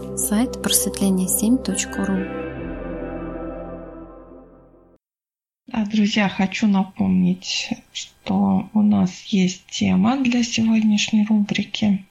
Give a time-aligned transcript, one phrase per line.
[0.00, 2.16] Сайт просветление7.ру
[5.66, 12.04] Да, друзья, хочу напомнить, что у нас есть тема для сегодняшней рубрики,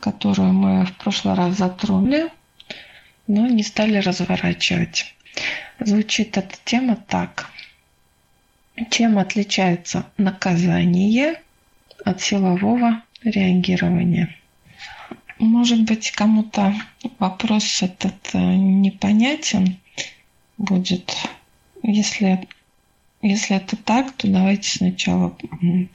[0.00, 2.30] которую мы в прошлый раз затронули,
[3.26, 5.14] но не стали разворачивать.
[5.78, 7.50] Звучит эта тема так.
[8.90, 11.40] Чем отличается наказание
[12.04, 14.36] от силового реагирования?
[15.38, 16.74] Может быть, кому-то
[17.18, 19.76] вопрос этот э, непонятен
[20.56, 21.14] будет.
[21.82, 22.48] Если,
[23.20, 25.36] если это так, то давайте сначала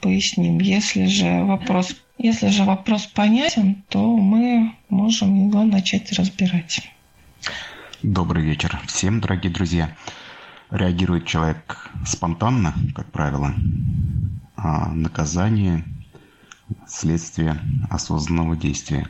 [0.00, 0.58] поясним.
[0.60, 6.88] Если же вопрос, если же вопрос понятен, то мы можем его начать разбирать.
[8.02, 9.96] Добрый вечер всем, дорогие друзья.
[10.70, 13.54] Реагирует человек спонтанно, как правило,
[14.56, 15.84] а наказание–
[16.86, 19.08] следствие осознанного действия.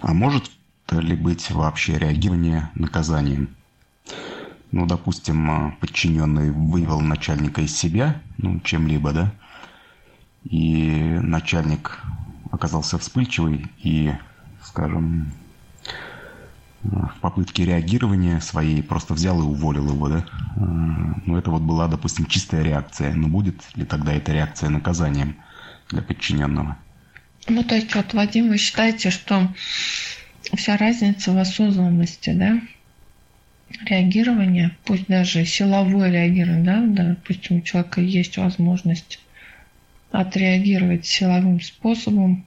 [0.00, 0.50] А может
[0.90, 3.56] ли быть вообще реагирование наказанием?
[4.70, 9.32] Ну, допустим, подчиненный вывел начальника из себя, ну, чем-либо, да,
[10.44, 12.00] и начальник
[12.50, 14.12] оказался вспыльчивый и,
[14.62, 15.32] скажем,
[16.82, 20.24] в попытке реагирования своей просто взял и уволил его, да?
[20.56, 23.14] Ну, это вот была, допустим, чистая реакция.
[23.14, 25.36] Но будет ли тогда эта реакция наказанием
[25.90, 26.76] для подчиненного?
[27.48, 29.52] Ну, то есть, вот, Вадим, вы считаете, что
[30.54, 32.60] вся разница в осознанности, да?
[33.86, 39.18] Реагирование, пусть даже силовое реагирование, да, допустим, у человека есть возможность
[40.10, 42.46] отреагировать силовым способом,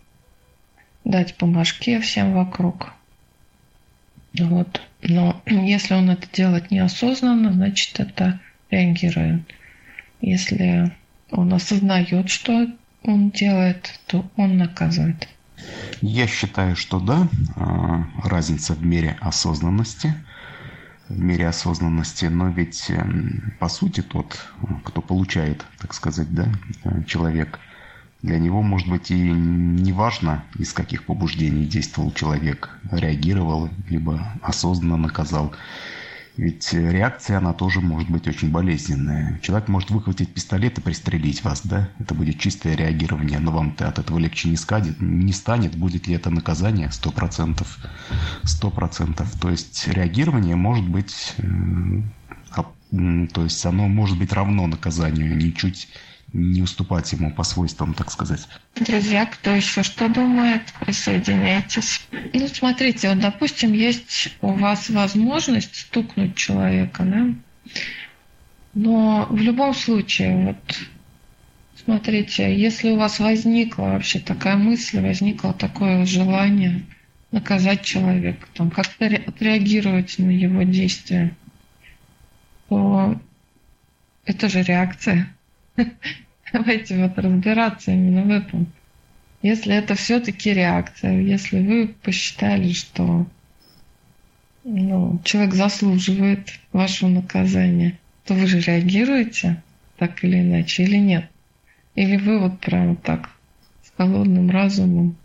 [1.03, 2.93] дать по башке всем вокруг–
[4.39, 4.81] вот.
[5.01, 9.41] Но если он это делает неосознанно, значит, это реагирует.
[10.21, 10.91] Если
[11.31, 12.67] он осознает, что
[13.07, 15.27] он делает, то он наказывает.
[16.01, 20.13] Я считаю, что да, а, разница в мере осознанности,
[21.07, 24.37] в мере осознанности, но ведь эм, по сути тот,
[24.83, 26.47] кто получает, так сказать, да,
[26.83, 27.59] э, человек–
[28.25, 34.97] для него, может быть, и не важно, из каких побуждений действовал человек, реагировал, либо осознанно
[34.97, 35.53] наказал.
[36.37, 39.39] Ведь реакция, она тоже может быть очень болезненная.
[39.41, 41.89] Человек может выхватить пистолет и пристрелить вас, да?
[41.99, 45.75] Это будет чистое реагирование, но вам-то от этого легче не, скадит, не станет.
[45.77, 46.91] Будет ли это наказание?
[46.91, 47.77] Сто процентов.
[48.43, 49.31] Сто процентов.
[49.39, 51.35] То есть реагирование может быть...
[51.37, 52.01] Э,
[52.91, 55.89] то есть оно может быть равно наказанию, ничуть
[56.35, 58.47] не уступать ему по свойствам, так сказать.
[58.75, 62.05] Друзья, кто еще что думает, присоединяйтесь.
[62.33, 67.27] Ну, смотрите, вот, допустим, есть у вас возможность стукнуть человека, да?
[68.73, 70.79] Но в любом случае, вот,
[71.85, 76.85] смотрите, если у вас возникла вообще такая мысль, возникло такое желание
[77.31, 81.35] наказать человека, там, как-то отреагировать на его действия,
[82.67, 83.19] то
[84.25, 85.33] это же реакция.
[86.53, 88.67] Давайте вот разбираться именно в этом.
[89.41, 93.27] Если это все-таки реакция, если вы посчитали, что
[94.63, 99.61] ну, человек заслуживает вашего наказания, то вы же реагируете
[99.97, 101.29] так или иначе или нет?
[101.93, 103.29] Или вы вот прямо так
[103.83, 105.15] с холодным разумом,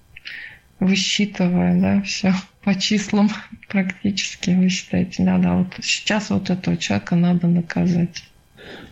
[0.78, 3.30] высчитывая, да, все по числам
[3.68, 8.24] практически вы считаете, да, да, вот сейчас вот этого человека надо наказать.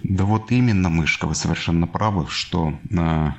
[0.03, 3.31] Да вот именно, Мышка, вы совершенно правы, что э,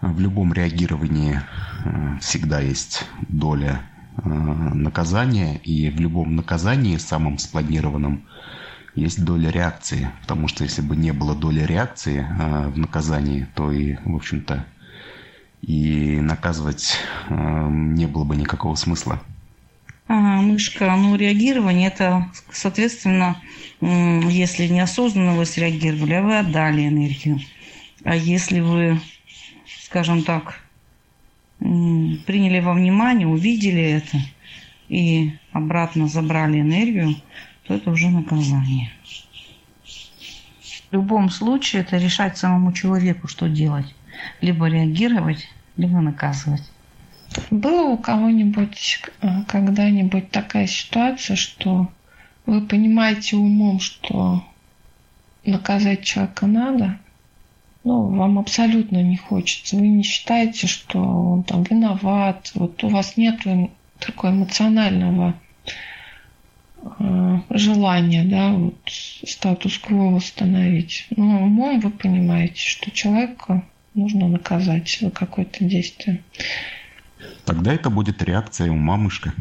[0.00, 1.40] в любом реагировании
[1.84, 3.80] э, всегда есть доля
[4.16, 8.24] э, наказания, и в любом наказании, самом спланированном,
[8.94, 10.10] есть доля реакции.
[10.22, 14.64] Потому что если бы не было доли реакции э, в наказании, то и, в общем-то,
[15.62, 16.96] и наказывать
[17.28, 19.20] э, не было бы никакого смысла.
[20.06, 23.40] Ага, мышка, ну реагирование это, соответственно,
[23.80, 27.40] если неосознанно вы среагировали, а вы отдали энергию.
[28.04, 29.00] А если вы,
[29.82, 30.60] скажем так,
[31.58, 34.18] приняли во внимание, увидели это
[34.90, 37.16] и обратно забрали энергию,
[37.66, 38.92] то это уже наказание.
[40.90, 43.94] В любом случае это решать самому человеку, что делать.
[44.42, 45.48] Либо реагировать,
[45.78, 46.70] либо наказывать.
[47.50, 51.90] Была у кого-нибудь э, когда-нибудь такая ситуация, что
[52.46, 54.44] вы понимаете умом, что
[55.44, 56.98] наказать человека надо,
[57.84, 59.76] ну, вам абсолютно не хочется.
[59.76, 62.50] Вы не считаете, что он там виноват.
[62.54, 63.40] Вот у вас нет
[63.98, 65.34] такого эмоционального
[66.82, 71.06] э, желания, да, вот статус-кво восстановить.
[71.14, 76.22] Но умом вы понимаете, что человека нужно наказать за какое-то действие.
[77.44, 79.34] Тогда это будет реакция ума мышка.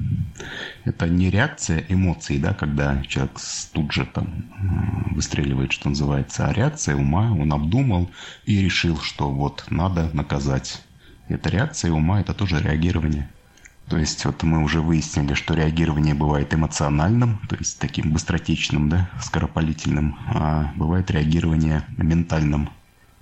[0.83, 3.37] Это не реакция эмоций, да, когда человек
[3.71, 8.09] тут же там э, выстреливает, что называется, а реакция ума, он обдумал
[8.45, 10.83] и решил, что вот надо наказать.
[11.29, 13.29] Это реакция ума, это тоже реагирование.
[13.87, 19.09] То есть вот мы уже выяснили, что реагирование бывает эмоциональным, то есть таким быстротечным, да,
[19.21, 22.69] скоропалительным, а бывает реагирование ментальным.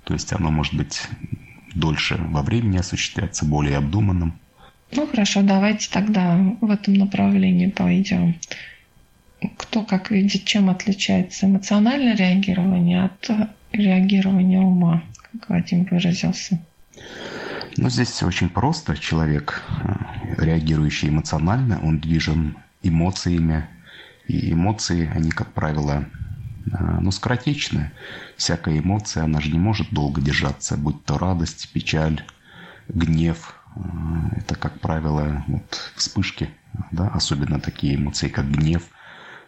[0.04, 1.08] То есть оно может быть
[1.74, 4.34] дольше во времени осуществляться, более обдуманным.
[4.94, 8.36] Ну хорошо, давайте тогда в этом направлении пойдем.
[9.56, 13.30] Кто как видит, чем отличается эмоциональное реагирование от
[13.72, 15.02] реагирования ума,
[15.32, 16.60] как Вадим выразился?
[17.76, 18.96] Ну, здесь очень просто.
[18.96, 23.66] Человек, э, реагирующий эмоционально, он движен эмоциями.
[24.28, 26.04] И эмоции, они, как правило,
[26.66, 27.92] э, ну, скоротечны.
[28.36, 32.22] Всякая эмоция, она же не может долго держаться, будь то радость, печаль,
[32.88, 33.61] гнев.
[33.76, 33.80] Э,
[34.36, 36.50] это, как правило, вот вспышки,
[36.90, 38.82] да, особенно такие эмоции, как гнев–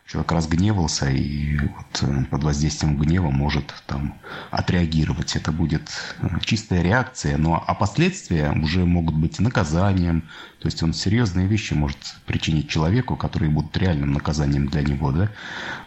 [0.06, 4.15] человек разгневался и вот э, под воздействием гнева может там
[4.50, 5.35] отреагировать.
[5.35, 5.91] Это будет
[6.21, 10.29] э, чистая реакция, но а последствия уже могут быть наказанием.
[10.61, 15.31] То есть он серьезные вещи может причинить человеку, которые будут реальным наказанием для него, да.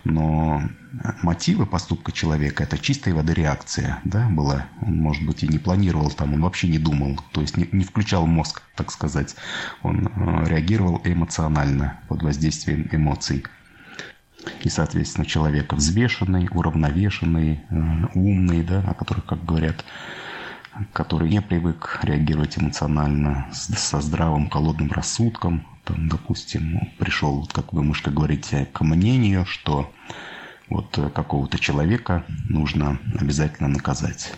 [0.03, 0.63] Но
[1.21, 4.65] мотивы поступка человека– это чистая воды реакция, да, была.
[4.81, 7.83] Он, может быть, и не планировал там, он вообще не думал, то есть не, не
[7.83, 9.35] включал мозг, так сказать.
[9.83, 13.45] Он э, реагировал эмоционально под воздействием эмоций
[14.63, 19.83] и, соответственно, человек взвешенный, уравновешенный, э, умный, да, о которых, как говорят,
[20.93, 27.83] который не привык реагировать эмоционально, со здравым, холодным рассудком, там, допустим, пришел, вот, как вы,
[27.83, 29.91] мышка, говорите, к мнению, что
[30.69, 34.33] вот какого-то человека нужно обязательно наказать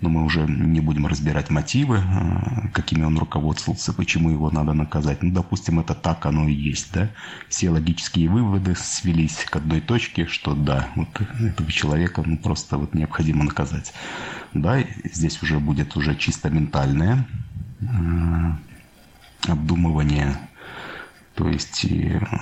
[0.00, 5.22] но мы уже не будем разбирать мотивы, э, какими он руководствовался, почему его надо наказать.
[5.22, 7.10] Ну, допустим, это так оно и есть, да.
[7.48, 11.08] Все логические выводы свелись к одной точке, что да, вот
[11.38, 13.92] этого человека ну, просто вот необходимо наказать.
[14.54, 17.26] Да, здесь уже будет уже чисто ментальное
[17.80, 17.86] э,
[19.48, 20.36] обдумывание.
[21.34, 21.86] То есть,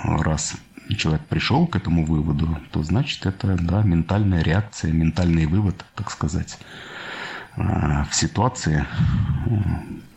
[0.03, 0.55] раз
[0.95, 6.57] человек пришел к этому выводу, то значит это да, ментальная реакция, ментальный вывод, так сказать.
[7.55, 8.85] А, в ситуации,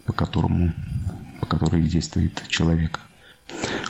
[0.06, 0.72] по которому,
[1.40, 3.00] по которой действует человек.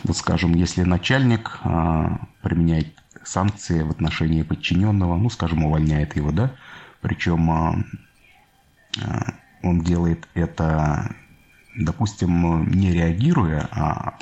[0.05, 2.89] Вот скажем, если начальник а, применяет
[3.23, 6.51] санкции в отношении подчиненного, ну, скажем, увольняет его, да,
[7.01, 7.85] причем
[9.63, 11.15] он делает это,
[11.77, 14.19] допустим, не реагируя, а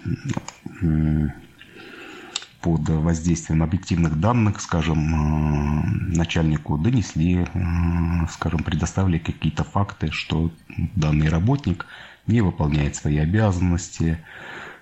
[2.60, 10.50] под воздействием объективных данных, скажем, э, начальнику донесли, э, скажем, предоставили какие-то факты, что
[10.94, 11.86] данный работник
[12.26, 14.18] не выполняет свои обязанности,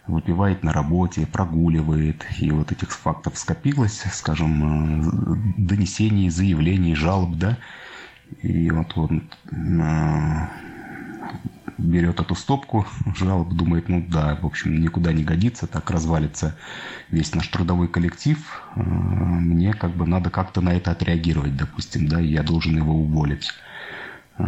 [0.07, 2.27] выпивает на работе, прогуливает.
[2.41, 4.63] И вот этих фактов скопилось, скажем,
[5.03, 7.59] э, донесений, заявлений, жалоб, да.
[8.43, 9.29] И вот он
[11.79, 12.87] берет эту стопку
[13.17, 16.57] жалоб, думает, ну да, в общем, никуда не годится, так развалится
[17.11, 18.39] весь наш трудовой коллектив,
[18.75, 23.53] э, мне как бы надо как-то на это отреагировать, допустим, да, я должен его уволить.
[24.39, 24.45] Э,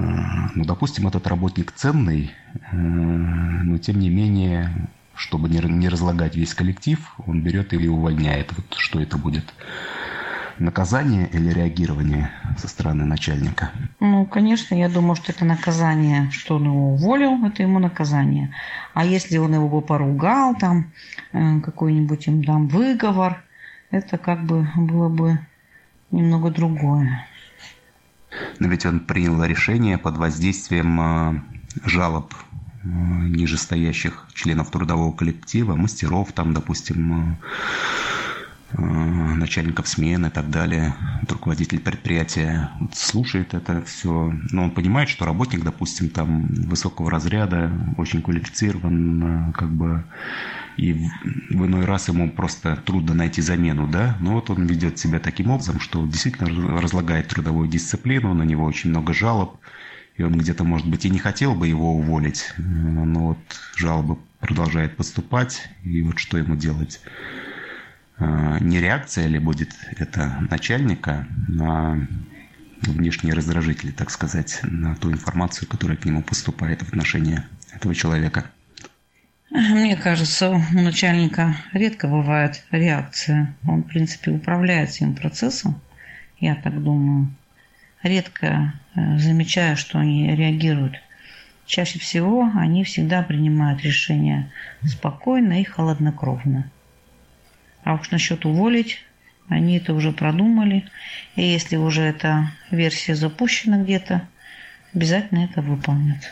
[0.55, 2.33] ну, допустим, этот работник ценный,
[2.73, 8.53] э, но тем не менее, чтобы не разлагать весь коллектив, он берет или увольняет.
[8.57, 9.45] Вот что это будет
[10.61, 13.71] наказание или реагирование со стороны начальника?
[13.99, 18.55] Ну, конечно, я думаю, что это наказание, что он его уволил, это ему наказание.
[18.95, 20.93] А если он его бы поругал, там,
[21.33, 23.43] э, какой-нибудь им там выговор,
[23.91, 25.39] это как бы было бы
[26.11, 27.27] немного другое.
[28.59, 31.41] Но ведь он принял решение под воздействием э,
[31.85, 37.39] жалоб э, нижестоящих членов трудового коллектива, мастеров, там, допустим,
[38.73, 40.95] начальников смен и так далее,
[41.29, 48.23] руководитель предприятия слушает это все, но он понимает, что работник, допустим, там высокого разряда, очень
[48.23, 50.05] квалифицирован, как бы,
[50.77, 55.19] и в иной раз ему просто трудно найти замену, да, но вот он ведет себя
[55.19, 59.59] таким образом, что действительно разлагает трудовую дисциплину, на него очень много жалоб,
[60.17, 63.39] и он где-то, может быть, и не хотел бы его уволить, но вот
[63.77, 67.01] жалобы продолжают поступать, и вот что ему делать?
[68.21, 72.07] Э, не реакция ли будет это начальника на
[72.83, 77.43] внешние раздражители, так сказать, на ту информацию, которая к нему поступает в отношении
[77.75, 78.45] этого человека?
[79.51, 83.55] Мне кажется, у начальника редко бывает реакция.
[83.67, 85.81] Он, в принципе, управляет всем процессом,
[86.39, 87.35] я так думаю.
[88.03, 91.01] Редко э, замечаю, что они реагируют.
[91.67, 94.51] чаще всего они всегда принимают решения
[94.85, 96.71] спокойно и холоднокровно.
[97.85, 98.99] А уж насчет уволить,
[99.49, 100.89] они это уже продумали.
[101.37, 104.29] И если уже эта версия запущена где-то,
[104.95, 106.31] обязательно это выполнят.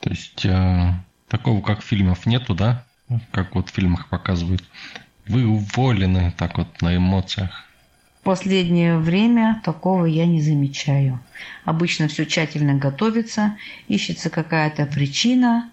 [0.00, 0.92] То есть э,
[1.28, 2.84] такого, как фильмов, нету, да?
[3.32, 4.62] Как вот в фильмах показывают.
[5.26, 7.66] Вы уволены так вот на эмоциях.
[8.20, 11.20] В последнее время такого я не замечаю.
[11.64, 13.56] Обычно все тщательно готовится,
[13.88, 15.70] ищется какая-то причина,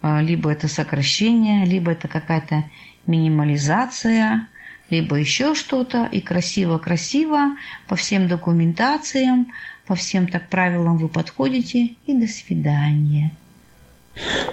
[0.00, 2.64] а, либо это сокращение, либо это какая-то
[3.06, 4.48] минимализация,
[4.90, 7.56] либо еще что-то, и красиво-красиво,
[7.88, 9.52] по всем документациям,
[9.86, 13.32] по всем так правилам вы подходите, и до свидания.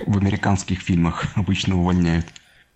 [0.05, 2.25] В американских фильмах обычно увольняют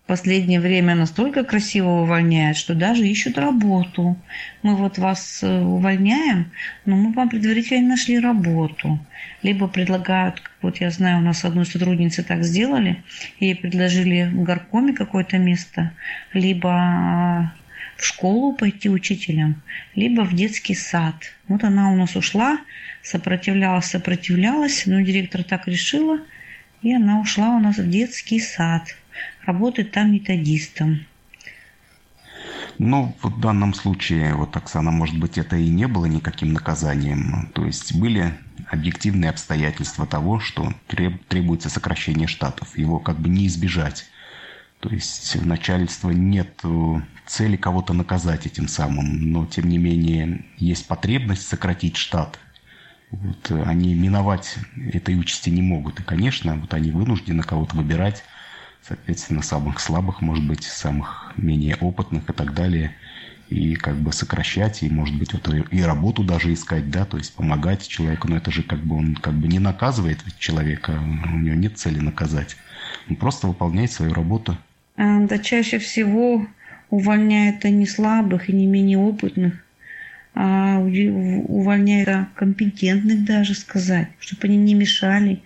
[0.08, 4.16] последнее время настолько красиво увольняют, что даже ищут работу.
[4.62, 6.50] Мы вот вас э, увольняем,
[6.86, 8.98] но мы вам предварительно нашли работу.
[9.42, 13.04] Либо предлагают, вот я знаю, у нас одной сотрудницы так сделали,
[13.38, 15.92] ей предложили в горкоме какое-то место,
[16.32, 17.52] либо а,
[17.98, 19.62] в школу пойти учителем,
[19.94, 21.16] либо в детский сад.
[21.48, 22.58] Вот она у нас ушла,
[23.02, 26.18] сопротивлялась, сопротивлялась, но директор так решила,
[26.80, 28.84] и она ушла у нас в детский сад
[29.48, 31.06] работать там методистом.
[32.78, 37.48] Ну, в данном случае, вот, Оксана, может быть, это и не было никаким наказанием.
[37.54, 38.34] То есть были
[38.70, 42.78] объективные обстоятельства того, что требуется сокращение штатов.
[42.78, 44.04] Его как бы не избежать.
[44.80, 46.60] То есть у начальства нет
[47.26, 52.38] цели кого-то наказать этим самым, но тем не менее есть потребность сократить штат.
[53.10, 54.56] Вот, они миновать
[54.92, 55.98] этой участи не могут.
[55.98, 58.22] И, конечно, вот они вынуждены кого-то выбирать
[58.86, 62.94] соответственно, самых слабых, может быть, самых менее опытных и так далее,
[63.48, 67.34] и как бы сокращать, и, может быть, вот и работу даже искать, да, то есть
[67.34, 71.54] помогать человеку, но это же как бы он как бы не наказывает человека, у него
[71.54, 72.56] нет цели наказать,
[73.08, 74.56] он просто выполняет свою работу.
[74.96, 76.46] А, да чаще всего
[76.90, 79.54] увольняют и не слабых, и не менее опытных,
[80.34, 85.42] а увольняют компетентных даже сказать, чтобы они не мешали.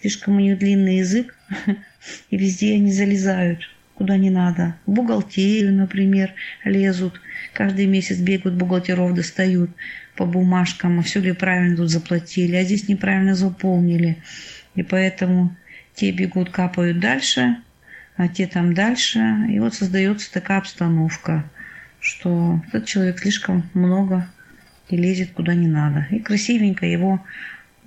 [0.00, 1.34] Слишком у них длинный язык,
[2.30, 3.60] и везде они залезают,
[3.94, 4.76] куда не надо.
[4.86, 6.32] В бухгалтерию, например,
[6.64, 7.20] лезут.
[7.52, 9.70] Каждый месяц бегают, бухгалтеров достают
[10.16, 14.18] по бумажкам, а все ли правильно тут заплатили, а здесь неправильно заполнили.
[14.74, 15.56] И поэтому
[15.94, 17.56] те бегут, капают дальше,
[18.16, 19.18] а те там дальше.
[19.50, 21.48] И вот создается такая обстановка,
[22.00, 24.28] что этот человек слишком много
[24.88, 26.06] и лезет куда не надо.
[26.10, 27.24] И красивенько его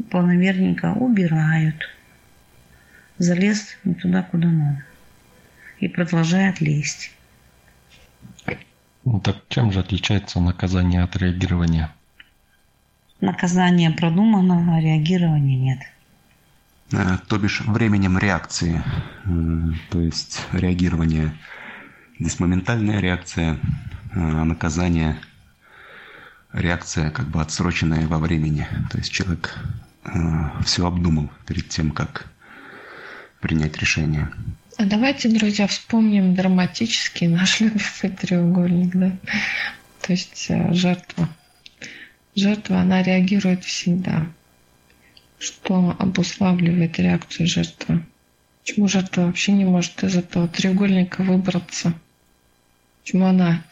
[0.09, 1.75] планомерненько убирают
[3.19, 4.83] залез не туда, куда надо.
[5.79, 7.11] И продолжает лезть.
[9.05, 11.93] Ну так чем же отличается наказание от реагирования?
[13.21, 15.79] Наказание продумано, а реагирования нет.
[16.91, 18.81] Э, то бишь временем реакции.
[19.25, 19.29] Э,
[19.89, 21.33] то есть реагирование
[22.19, 23.57] здесь моментальная реакция,
[24.13, 25.17] а наказание
[26.51, 28.67] реакция как бы отсроченная во времени.
[28.89, 29.57] То есть человек
[30.05, 30.09] э,
[30.63, 32.25] все обдумал перед тем, как
[33.39, 34.29] принять решение.
[34.77, 39.11] А давайте, друзья, вспомним драматический наш любимый треугольник, да?
[40.01, 41.29] То есть э, жертва.
[42.35, 44.27] Жертва, она реагирует всегда.
[45.37, 48.05] Что обуславливает реакцию жертвы?
[48.61, 51.93] Почему жертва вообще не может из этого треугольника выбраться?
[53.01, 53.63] Почему она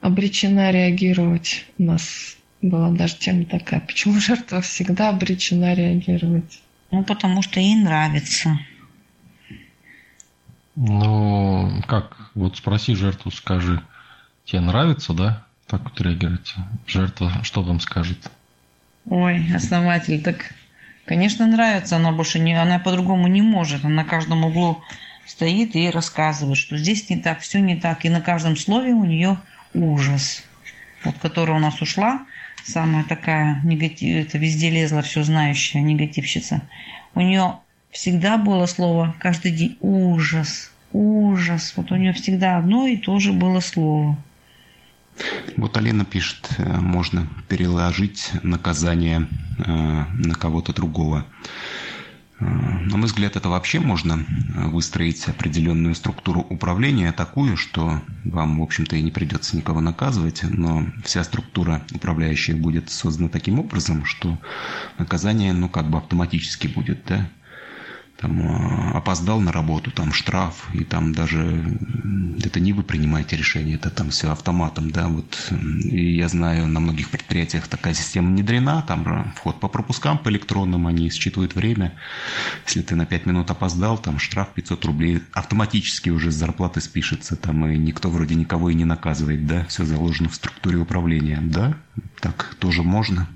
[0.00, 1.64] обречена реагировать?
[1.78, 3.80] У нас была даже тема такая.
[3.80, 6.60] Почему жертва всегда обречена реагировать?
[6.90, 8.58] Ну, потому что ей нравится.
[10.82, 13.82] Ну, как, вот спроси жертву, скажи,
[14.46, 16.54] тебе нравится, да, так вот реагировать?
[16.86, 18.30] Жертва что вам скажет?
[19.04, 20.54] Ой, основатель, так,
[21.04, 23.84] конечно, нравится, она больше не, она по-другому не может.
[23.84, 24.82] Она на каждом углу
[25.26, 28.06] стоит и рассказывает, что здесь не так, все не так.
[28.06, 29.38] И на каждом слове у нее
[29.74, 30.42] ужас.
[31.04, 32.24] Вот, которая у нас ушла,
[32.64, 36.62] самая такая негатив, это везде лезла все знающая негативщица.
[37.14, 37.58] У нее
[37.90, 41.72] всегда было слово каждый день ужас, ужас.
[41.76, 44.16] Вот у нее всегда одно и то же было слово.
[45.56, 49.26] Вот Алина пишет, э, можно переложить наказание
[49.58, 51.26] э, на кого-то другого.
[52.38, 58.62] Э, на мой взгляд, это вообще можно выстроить определенную структуру управления такую, что вам, в
[58.62, 64.38] общем-то, и не придется никого наказывать, но вся структура управляющая будет создана таким образом, что
[64.98, 67.28] наказание, ну, как бы автоматически будет, да,
[68.20, 71.78] там, а, опоздал на работу, там штраф, и там даже
[72.44, 75.52] это не вы принимаете решение, это там все автоматом, да, вот.
[75.84, 80.86] И я знаю, на многих предприятиях такая система внедрена, там вход по пропускам, по электронным,
[80.86, 81.94] они считывают время.
[82.66, 87.36] Если ты на 5 минут опоздал, там штраф 500 рублей автоматически уже с зарплаты спишется,
[87.36, 91.74] там, и никто вроде никого и не наказывает, да, все заложено в структуре управления, да,
[92.20, 93.28] так тоже можно.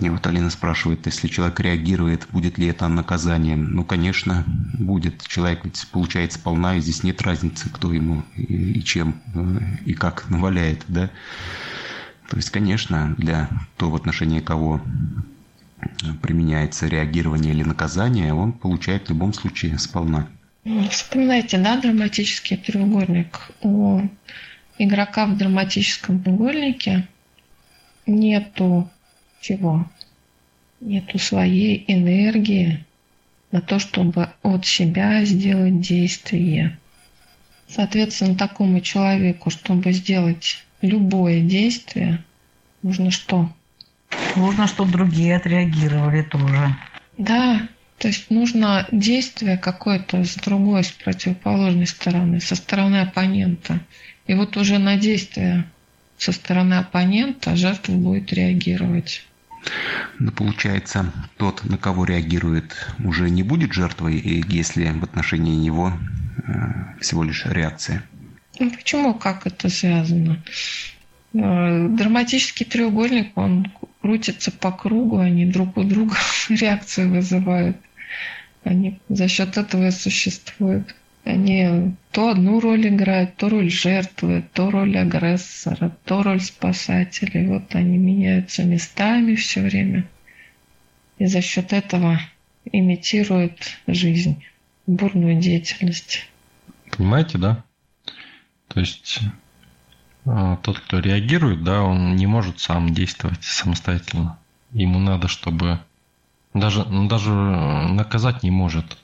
[0.00, 3.74] И вот Алина спрашивает, если человек реагирует, будет ли это наказанием?
[3.74, 5.26] Ну, конечно, будет.
[5.26, 10.30] Человек ведь получает сполна, и здесь нет разницы, кто ему и, чем, э, и как
[10.30, 11.10] наваляет, да?
[12.28, 14.80] То есть, конечно, для того, в отношении кого
[16.22, 20.28] применяется реагирование или наказание, он получает в любом случае сполна.
[20.90, 23.50] Вспоминайте, да, драматический треугольник?
[23.62, 24.02] У
[24.78, 27.08] игрока в драматическом треугольнике
[28.06, 28.90] нету
[29.40, 29.86] чего?
[30.80, 32.84] Нету своей энергии
[33.50, 36.78] на то, чтобы от себя сделать действие.
[37.68, 42.24] Соответственно, такому человеку, чтобы сделать любое действие,
[42.82, 43.52] нужно что?
[44.36, 46.76] Нужно, чтобы другие отреагировали тоже.
[47.16, 47.68] Да,
[47.98, 53.80] то есть нужно действие какое-то с другой, с противоположной стороны, со стороны оппонента.
[54.26, 55.64] И вот уже на действие
[56.18, 59.24] со стороны оппонента жертва будет реагировать.
[60.18, 64.16] Но получается, тот, на кого реагирует, уже не будет жертвой,
[64.48, 65.92] если в отношении него
[66.46, 68.02] э, всего лишь реакция.
[68.58, 69.14] Ну, почему?
[69.14, 70.42] Как это связано?
[71.34, 76.16] Э, драматический треугольник, он крутится по кругу, они друг у друга
[76.48, 77.76] реакцию вызывают.
[78.64, 80.94] Они за счет этого и существуют.
[81.28, 87.44] Они то одну роль играют, то роль жертвы, то роль агрессора, то роль спасателя.
[87.44, 90.08] И вот они меняются местами все время.
[91.18, 92.18] И за счет этого
[92.64, 94.42] имитируют жизнь,
[94.86, 96.26] бурную деятельность.
[96.96, 97.62] Понимаете, да?
[98.68, 99.20] То есть
[100.24, 104.38] а, тот, кто реагирует, да, он не может сам действовать самостоятельно.
[104.72, 105.78] Ему надо, чтобы
[106.54, 108.96] даже, даже наказать не может.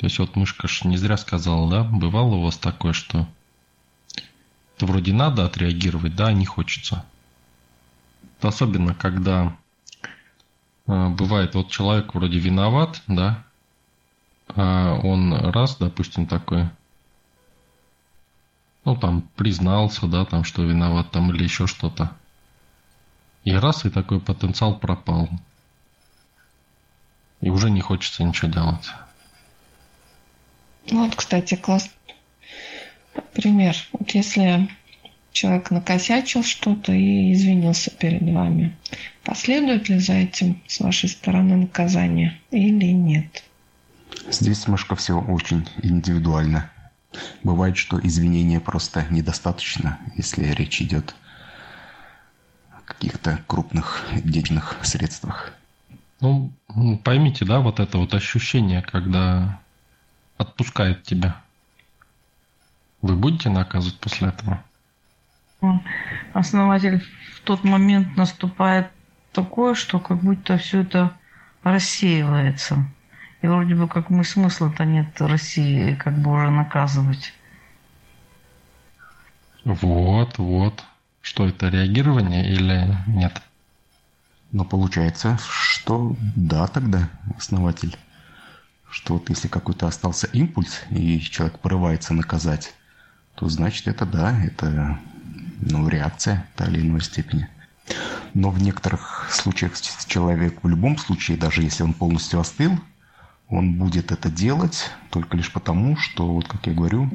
[0.00, 3.28] То есть вот мышка ж не зря сказала, да, бывало у вас такое, что
[4.74, 7.04] это вроде надо отреагировать, да, а не хочется.
[8.40, 9.54] Особенно, когда
[10.86, 13.44] э, бывает, вот человек вроде виноват, да,
[14.48, 16.70] а он раз, допустим, такой,
[18.86, 22.16] ну, там, признался, да, там, что виноват, там, или еще что-то.
[23.44, 25.28] И раз, и такой потенциал пропал.
[27.42, 28.90] И уже не хочется ничего делать.
[30.90, 31.88] Вот, кстати, класс
[33.32, 33.76] пример.
[33.92, 34.68] Вот если
[35.32, 38.76] человек накосячил что-то и извинился перед вами,
[39.24, 43.44] последует ли за этим с вашей стороны наказание или нет?
[44.28, 46.70] Здесь, Машка, все очень индивидуально.
[47.42, 51.14] Бывает, что извинения просто недостаточно, если речь идет
[52.70, 55.54] о каких-то крупных денежных средствах.
[56.20, 56.52] Ну,
[57.02, 59.60] поймите, да, вот это вот ощущение, когда
[60.40, 61.36] отпускает тебя.
[63.02, 64.62] Вы будете наказывать после этого?
[66.32, 68.90] Основатель в тот момент наступает
[69.32, 71.12] такое, что как будто все это
[71.62, 72.86] рассеивается.
[73.42, 77.34] И вроде бы как мы смысла-то нет России как бы уже наказывать.
[79.64, 80.84] Вот, вот.
[81.20, 83.42] Что это, реагирование или нет?
[84.52, 87.98] Но получается, что да тогда, основатель
[88.90, 92.74] что вот если какой-то остался импульс, и человек порывается наказать,
[93.34, 94.98] то значит это да, это
[95.60, 97.48] ну, реакция в той или иной степени.
[98.34, 99.72] Но в некоторых случаях
[100.06, 102.78] человек в любом случае, даже если он полностью остыл,
[103.48, 107.10] он будет это делать только лишь потому, что, вот как я говорю,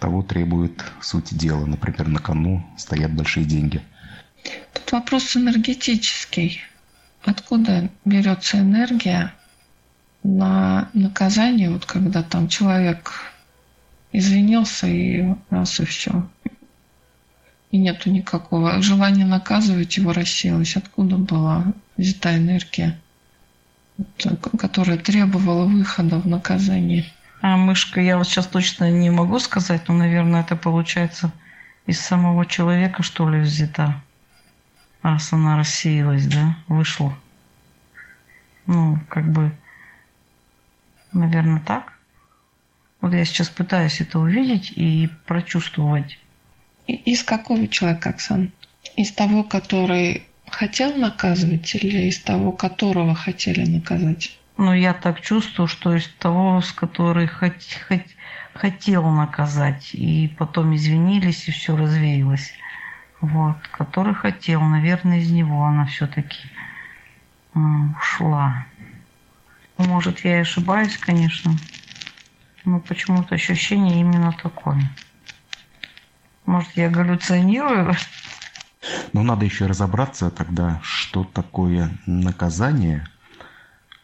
[0.00, 1.64] того требует суть дела.
[1.64, 3.80] Например, на кону стоят большие деньги.
[4.72, 6.60] Тут вопрос энергетический.
[7.24, 9.32] Откуда берется энергия
[10.24, 13.12] на наказание, вот когда там человек
[14.10, 16.26] извинился и раз и все.
[17.70, 20.76] И нету никакого желания наказывать его рассеялось.
[20.76, 22.98] Откуда была взята энергия,
[24.58, 27.04] которая требовала выхода в наказание?
[27.42, 31.30] А мышка, я вот сейчас точно не могу сказать, но, наверное, это получается
[31.84, 34.00] из самого человека, что ли, взята.
[35.02, 37.14] Раз она рассеялась, да, вышла.
[38.66, 39.52] Ну, как бы
[41.14, 41.92] Наверное, так.
[43.00, 46.18] Вот я сейчас пытаюсь это увидеть и прочувствовать.
[46.86, 48.52] Из какого человека, Оксан?
[48.96, 54.38] Из того, который хотел наказывать или из того, которого хотели наказать?
[54.56, 57.54] Ну, я так чувствую, что из того, с которой хот,
[57.88, 58.02] хот,
[58.52, 62.52] хотел наказать, и потом извинились, и все развеялось.
[63.20, 66.38] Вот, который хотел, наверное, из него она все-таки
[67.54, 68.66] ушла.
[69.78, 71.52] Может, я и ошибаюсь, конечно,
[72.64, 74.80] но почему-то ощущение именно такое.
[76.46, 77.94] Может, я галлюционирую?
[79.12, 83.06] Но надо еще разобраться тогда, что такое наказание,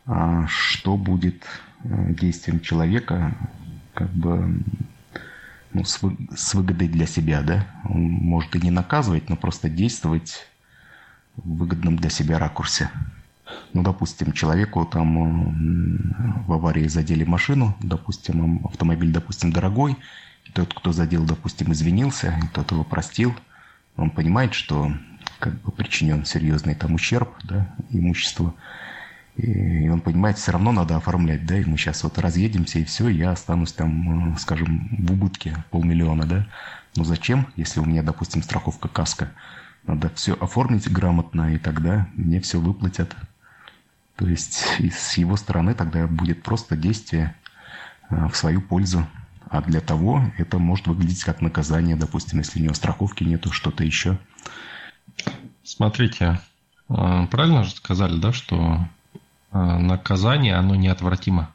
[0.06, 1.44] а что будет
[1.85, 3.37] э, действием человека,
[3.94, 4.64] как бы
[5.72, 7.66] ну, с, вы, с выгодой для себя, да?
[7.85, 10.46] Он может и не наказывать, но просто действовать
[11.37, 12.90] в выгодном для себя ракурсе.
[13.72, 19.96] Ну, допустим, человеку там в аварии задели машину, допустим, автомобиль, допустим, дорогой,
[20.46, 23.34] и тот, кто задел, допустим, извинился, и тот его простил,
[23.96, 24.92] он понимает, что
[25.38, 28.54] как бы причинен серьезный там ущерб, да, имуществу,
[29.36, 33.08] и он понимает, все равно надо оформлять, да, и мы сейчас вот разъедемся, и все,
[33.08, 36.46] я останусь там, скажем, в убытке полмиллиона, да.
[36.96, 39.30] Но зачем, если у меня, допустим, страховка каска?
[39.86, 43.16] Надо все оформить грамотно, и тогда мне все выплатят.
[44.20, 44.52] То есть
[44.92, 47.35] с его стороны тогда будет просто действие
[48.11, 49.06] э, в свою пользу.
[49.48, 53.83] А для того это может выглядеть как наказание, допустим, если у него страховки нету, что-то
[53.83, 54.18] еще.
[55.64, 56.38] Смотрите,
[56.90, 58.87] э, правильно же сказали, да, что
[59.52, 61.54] э, наказание, оно неотвратимо.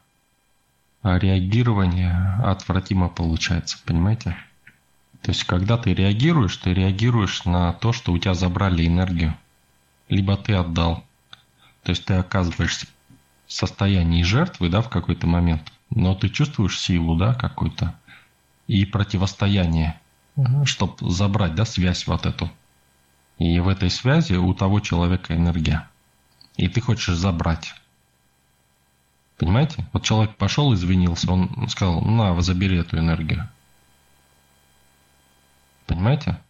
[1.02, 4.36] А реагирование отвратимо получается, понимаете?
[5.22, 9.36] То есть, когда ты реагируешь, ты реагируешь на то, что у тебя забрали энергию.
[10.08, 11.05] Либо ты отдал.
[11.86, 12.88] То есть ты оказываешься
[13.46, 17.94] в состоянии жертвы, да, в какой-то момент, но ты чувствуешь силу, да, какую-то,
[18.66, 20.00] и противостояние,
[20.64, 22.50] чтобы забрать, да, связь вот эту.
[23.38, 25.88] И в этой связи у того человека энергия.
[26.56, 27.72] И ты хочешь забрать.
[29.38, 29.86] Понимаете?
[29.92, 33.48] Вот человек пошел, извинился, он сказал, на, забери эту энергию.
[35.86, 36.40] Понимаете?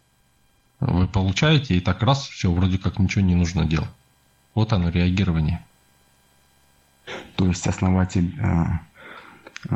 [0.80, 3.90] Вы получаете, и так раз, все, вроде как ничего не нужно делать.
[4.56, 5.62] Вот оно, реагирование.
[7.36, 8.64] То есть основатель э,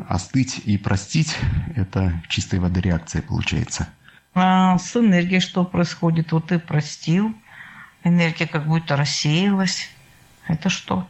[0.09, 1.37] остыть и простить–
[1.77, 3.91] это чистой воды реакция получается.
[4.35, 6.33] А с энергией что происходит?
[6.33, 7.37] Вот ты простил,
[8.05, 9.91] энергия как будто рассеялась.
[10.49, 11.07] Это что?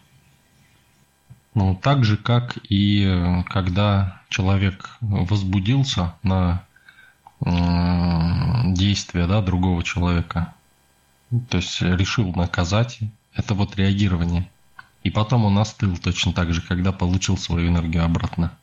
[1.54, 6.64] Ну, так же, как и э, когда человек возбудился на
[7.46, 7.50] э,
[8.72, 10.54] действие да, другого человека,
[11.48, 12.98] то есть решил наказать
[13.34, 14.50] это вот реагирование.
[15.02, 18.56] И потом он остыл точно так же, когда получил свою энергию обратно.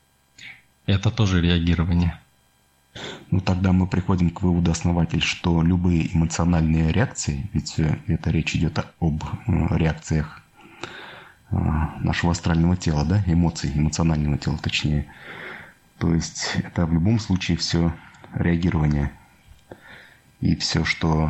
[0.86, 2.18] Это тоже реагирование.
[3.30, 8.56] Ну тогда мы приходим к выводу основатель, что любые эмоциональные реакции, ведь э, это речь
[8.56, 10.42] идет об э, реакциях
[11.50, 11.56] э,
[12.00, 15.06] нашего астрального тела, да, эмоций, эмоционального тела точнее.
[15.98, 17.92] То есть это в любом случае все
[18.34, 19.12] реагирование.
[20.40, 21.26] И все, что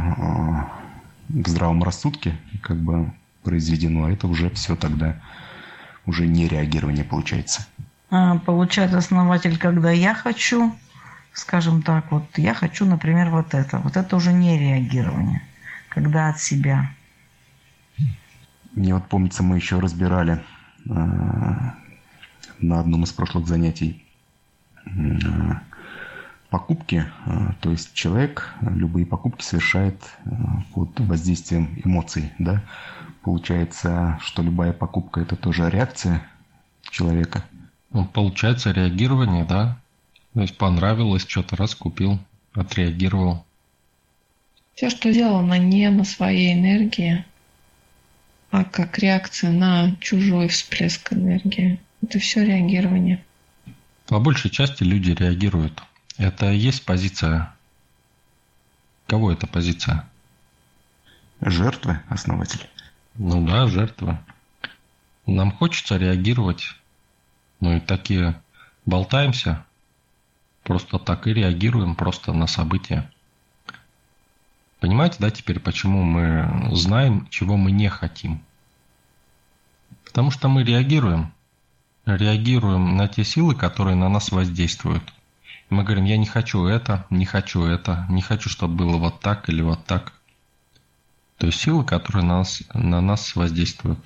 [1.29, 3.11] в здравом рассудке, как бы
[3.43, 5.17] произведено, а это уже все тогда
[6.07, 7.67] уже не реагирование получается.
[8.11, 10.75] А, получает основатель, когда я хочу,
[11.33, 13.79] скажем так, вот я хочу, например, вот это.
[13.79, 15.43] Вот это уже не реагирование,
[15.91, 16.91] когда от себя.
[18.75, 20.43] Мне вот помнится, мы еще разбирали
[20.89, 20.93] э,
[22.61, 24.05] на одном из прошлых занятий
[24.87, 24.91] э,
[26.51, 30.31] покупки, э, то есть человек любые покупки совершает э,
[30.75, 32.63] под воздействием эмоций, да,
[33.29, 36.27] получается, что любая покупка это тоже реакция
[36.91, 37.45] человека.
[37.91, 39.79] Ну, получается реагирование, да.
[40.33, 42.19] То есть понравилось, что-то раз купил,
[42.55, 43.45] отреагировал.
[44.75, 47.27] Все, что сделано не на своей энергии,
[48.51, 51.79] а как реакция на чужой всплеск энергии.
[52.01, 53.23] Это все реагирование.
[54.07, 55.83] По большей части люди реагируют.
[56.17, 57.55] Это есть позиция.
[59.07, 60.09] Кого это позиция?
[61.43, 62.67] Жертвы, основатель.
[63.19, 64.23] Ну да, жертва.
[65.27, 66.75] Нам хочется реагировать.
[67.59, 68.41] Ну и такие
[68.87, 69.67] болтаемся,
[70.63, 73.11] просто так и реагируем просто на события.
[74.79, 78.41] Понимаете, да, теперь почему мы знаем, чего мы не хотим?
[80.05, 81.33] Потому что мы реагируем.
[82.07, 85.13] Реагируем на те силы, которые на нас воздействуют.
[85.71, 89.49] Мы говорим, я не хочу это, не хочу это, не хочу, чтобы было вот так
[89.49, 90.18] или вот так.
[91.39, 94.03] То есть силы, которые на нас, на нас воздействуют.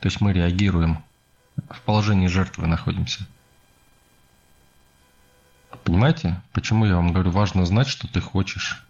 [0.00, 1.02] То есть мы реагируем.
[1.70, 3.26] В положении жертвы находимся.
[5.84, 8.84] Понимаете, почему я вам говорю, важно знать, что ты хочешь.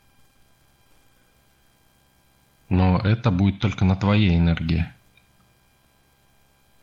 [2.68, 4.90] Но это будет только на твоей энергии.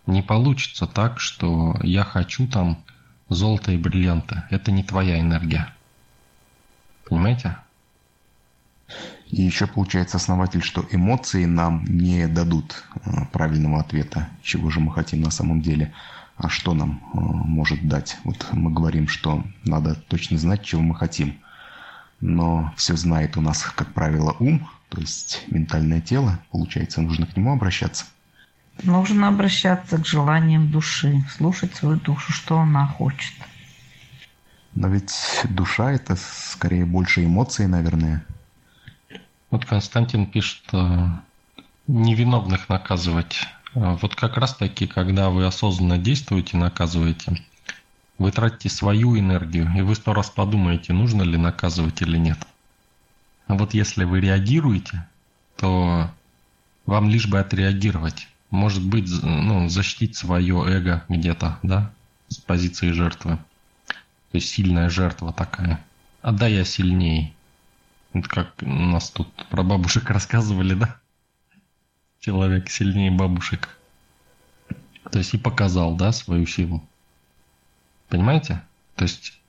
[0.06, 2.84] Не получится так, что я хочу там
[3.30, 4.44] золото и бриллианты.
[4.52, 5.74] Это не твоя энергия.
[7.06, 7.58] Понимаете?
[9.34, 14.94] И еще получается основатель, что эмоции нам не дадут э, правильного ответа, чего же мы
[14.94, 15.92] хотим на самом деле.
[16.38, 18.18] А что нам э, может дать?
[18.26, 21.40] Вот мы говорим, что надо точно знать, чего мы хотим.
[22.22, 26.40] Но все знает у нас, как правило, ум, то есть ментальное тело.
[26.52, 28.06] Получается, нужно к нему обращаться.
[28.84, 33.34] Нужно обращаться к желаниям души, слушать свою душу, что она хочет.
[34.76, 35.12] Но ведь
[35.50, 38.24] душа это скорее больше эмоций, наверное.
[39.54, 41.08] Вот Константин пишет, э,
[41.86, 43.46] невиновных наказывать.
[43.76, 47.40] Э, вот как раз таки, когда вы осознанно действуете, наказываете,
[48.18, 52.40] вы тратите свою энергию, и вы сто раз подумаете, нужно ли наказывать или нет.
[53.46, 55.08] А вот если вы реагируете,
[55.56, 56.10] то
[56.88, 58.28] вам лишь бы отреагировать.
[58.50, 61.92] Может быть, ну, защитить свое эго где-то, да,
[62.28, 63.38] с позиции жертвы.
[64.32, 65.80] То есть сильная жертва такая.
[66.24, 67.36] А да, я сильнее.
[68.14, 70.98] Это как нас тут про бабушек рассказывали, да?
[72.20, 73.78] Человек сильнее бабушек.
[75.12, 76.88] То есть и показал, да, свою силу.
[78.10, 78.64] Понимаете?
[78.96, 79.40] То есть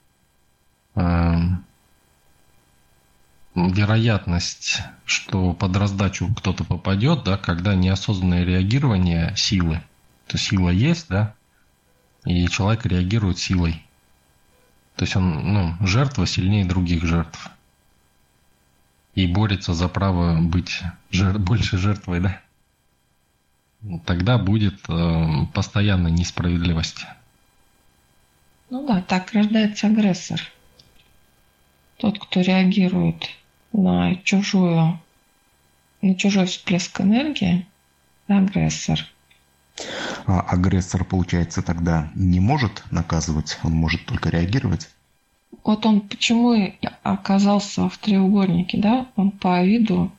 [0.95, 1.35] э,
[3.55, 9.83] вероятность, что под раздачу кто-то попадет, да, когда неосознанное реагирование силы.
[10.27, 11.35] То сила есть, да,
[12.25, 13.85] и человек реагирует силой.
[14.97, 17.51] То есть он, ну, жертва сильнее других жертв
[19.15, 21.39] и борется за право быть жер...
[21.39, 22.41] больше жертвой, да?
[24.07, 27.05] Тогда будет э, постоянная несправедливость.
[28.71, 30.41] Ну да, так рождается агрессор.
[31.99, 33.29] Тот, кто реагирует
[33.73, 34.99] на чужую,
[36.01, 37.67] на чужой всплеск энергии,
[38.27, 39.01] агрессор.
[40.27, 44.89] А агрессор, получается, тогда не может наказывать, он может только реагировать?
[45.63, 49.07] Вот он почему оказался в треугольнике, да?
[49.17, 50.11] Он по виду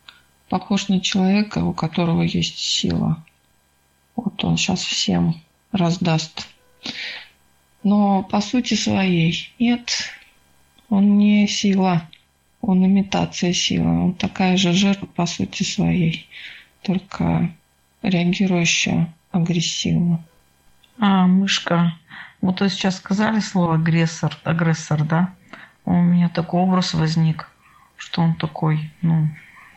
[0.50, 3.24] похож на человека, у которого есть сила.
[4.16, 6.48] Вот он сейчас всем раздаст.
[7.84, 9.92] Но по сути своей нет,
[10.90, 12.10] он не сила,
[12.62, 14.06] он имитация силы.
[14.06, 16.28] Он такая же жертва по сути своей,
[16.82, 17.52] только
[18.02, 20.24] реагирующая агрессивно.
[20.98, 21.94] А, мышка,
[22.42, 25.34] вот вы сейчас сказали слово агрессор, агрессор, да?
[25.86, 27.48] У меня такой образ возник,
[27.98, 29.30] что он такой, ну,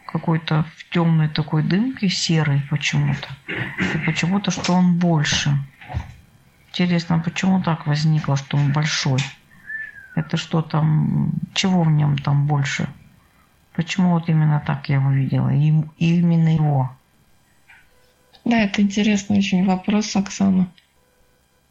[0.07, 3.29] какой-то в темной такой дымке, серый почему-то.
[3.95, 5.57] И почему-то, что он больше.
[6.71, 9.21] Интересно, почему так возникло, что он большой?
[10.15, 12.89] Это что там, чего в нем там больше?
[13.75, 15.51] Почему вот именно так я его видела?
[15.51, 16.91] И, и именно его.
[18.45, 20.69] Да, это интересный очень вопрос, Оксана.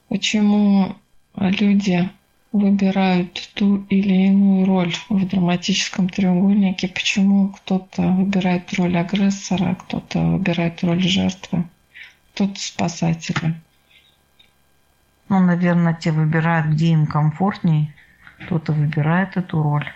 [0.10, 0.96] Почему
[1.36, 2.10] люди
[2.52, 10.84] выбирают ту или иную роль в драматическом треугольнике, почему кто-то выбирает роль агрессора, кто-то выбирает
[10.84, 11.65] роль жертвы,
[12.34, 13.60] кто-то спасателя.
[15.30, 17.93] Ну, наверное, те выбирают, где им комфортней,
[18.46, 19.91] кто-то выбирает эту роль.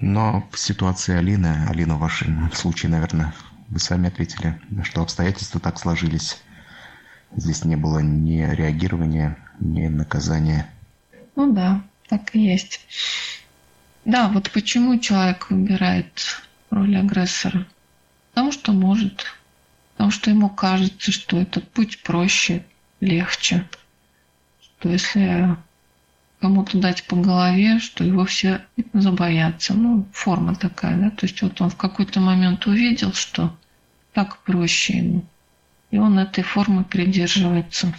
[0.00, 3.34] Но в ситуации Алины, Алина в вашем случае, наверное,
[3.68, 6.40] вы сами ответили, что обстоятельства так сложились.
[7.36, 10.70] Здесь не было ни реагирования, ни наказания.
[11.36, 12.80] Ну да, так и есть.
[14.04, 17.66] Да, вот почему человек выбирает роль агрессора?
[18.32, 19.24] Потому что может.
[19.92, 22.64] Потому что ему кажется, что этот путь проще,
[23.00, 23.68] легче.
[24.60, 25.56] Что если
[26.40, 28.60] кому-то дать по голове, что его все
[28.92, 29.72] забоятся.
[29.72, 31.10] Ну, форма такая, да.
[31.10, 33.56] То есть вот он в какой-то момент увидел, что
[34.12, 35.24] так проще ему.
[35.94, 37.94] И он этой формы придерживается.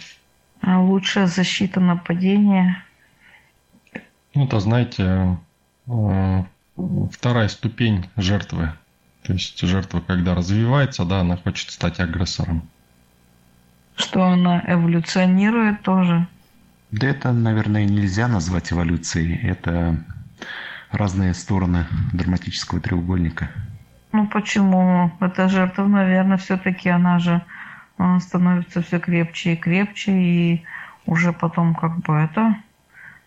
[0.60, 2.84] А лучшая защита нападения?
[4.34, 5.38] Ну, это, знаете,
[5.86, 6.42] э,
[7.10, 8.70] вторая ступень жертвы.
[9.22, 12.68] То есть жертва, когда развивается, да, она хочет стать агрессором.
[13.94, 16.28] Что она эволюционирует тоже?
[16.90, 19.38] Да это, наверное, нельзя назвать эволюцией.
[19.38, 20.04] Это
[20.90, 23.48] разные стороны драматического треугольника.
[24.12, 25.10] Ну почему?
[25.18, 27.40] Эта жертва, наверное, все-таки она же
[28.20, 30.64] становится все крепче и крепче, и
[31.06, 32.56] уже потом как бы это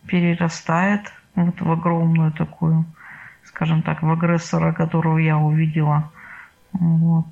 [0.06, 2.86] перерастает вот в огромную такую,
[3.44, 6.12] скажем так, в агрессора, которого я увидела.
[6.72, 7.28] Вот.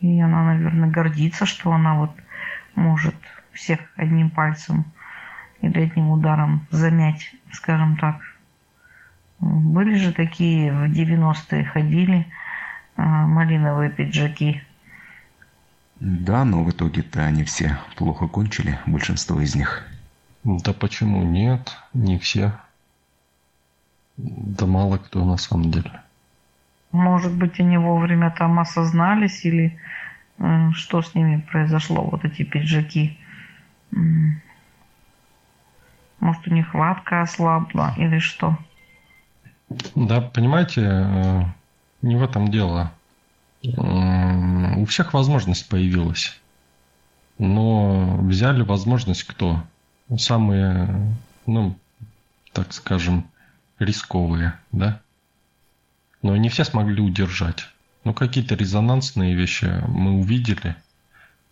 [0.00, 2.12] И она, наверное, гордится, что она вот
[2.74, 3.16] может
[3.52, 4.84] всех одним пальцем
[5.60, 8.16] или одним ударом замять, скажем так.
[9.40, 12.26] Были же такие в 90-е ходили
[12.96, 14.62] а, малиновые пиджаки
[16.00, 19.86] Да, но в итоге-то они все плохо кончили, большинство из них.
[20.44, 21.76] Да почему нет?
[21.92, 22.52] Не все.
[24.16, 26.00] Да мало кто на самом деле.
[26.92, 29.78] Может быть, они вовремя там осознались или
[30.38, 33.18] э, что с ними произошло, вот эти пиджаки.
[36.20, 38.58] Может, у них хватка ослабла или что?
[39.94, 41.42] Да, понимаете, э,
[42.02, 42.92] не в этом дело.
[43.62, 46.38] У всех возможность появилась.
[47.38, 49.62] Но взяли возможность кто?
[50.16, 51.14] Самые,
[51.46, 51.76] ну,
[52.52, 53.28] так скажем,
[53.78, 55.00] рисковые, да?
[56.22, 57.68] Но не все смогли удержать.
[58.04, 60.76] Ну, какие-то резонансные вещи мы увидели.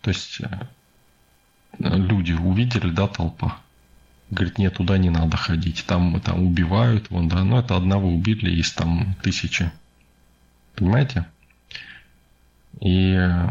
[0.01, 0.67] То есть э,
[1.77, 3.57] люди увидели, да, толпа.
[4.29, 5.85] Говорит, нет, туда не надо ходить.
[5.87, 7.43] Там, там убивают, вон, да.
[7.43, 9.71] Ну, это одного убили из там тысячи.
[10.75, 11.25] Понимаете?
[12.79, 13.47] И э,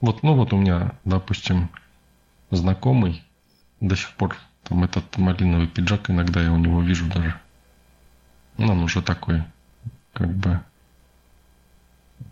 [0.00, 1.70] вот, ну вот у меня, допустим,
[2.50, 3.22] знакомый
[3.80, 7.34] до сих пор там этот малиновый пиджак иногда я у него вижу даже.
[8.56, 9.42] Ну, он уже такой,
[10.12, 10.60] как бы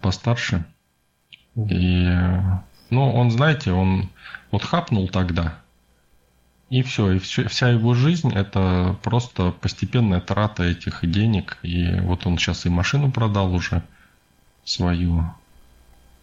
[0.00, 0.64] постарше.
[1.56, 2.06] И,
[2.90, 4.10] ну, он, знаете, он
[4.50, 5.58] вот хапнул тогда,
[6.70, 11.58] и все, и все, вся его жизнь это просто постепенная трата этих денег.
[11.62, 13.82] И вот он сейчас и машину продал уже
[14.68, 15.32] свою.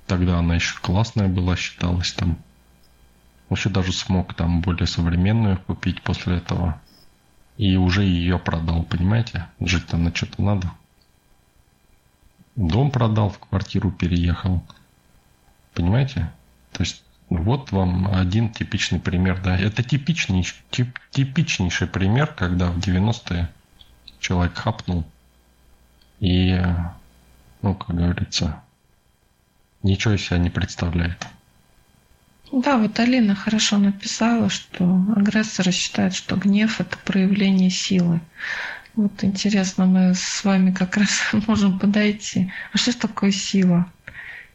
[0.07, 2.37] Тогда она еще классная была, считалась там.
[3.49, 6.79] Вообще даже смог там более современную купить после этого.
[7.57, 9.47] И уже ее продал, понимаете?
[9.59, 10.71] Жить там на что-то надо.
[12.55, 14.63] Дом продал, в квартиру переехал.
[15.73, 16.31] Понимаете?
[16.71, 19.41] То есть вот вам один типичный пример.
[19.41, 19.57] Да.
[19.57, 23.49] Это типичный, тип, типичнейший пример, когда в 90-е
[24.19, 25.03] человек хапнул
[26.19, 26.61] и,
[27.65, 28.61] ну, как говорится,
[29.81, 31.25] ничего из себя не представляет.
[32.51, 38.21] Да, вот Алина хорошо написала, что агрессоры считают, что гнев– это проявление силы.
[38.95, 41.09] Вот интересно, мы с вами как раз
[41.47, 42.51] можем подойти.
[42.71, 43.91] А что такое сила?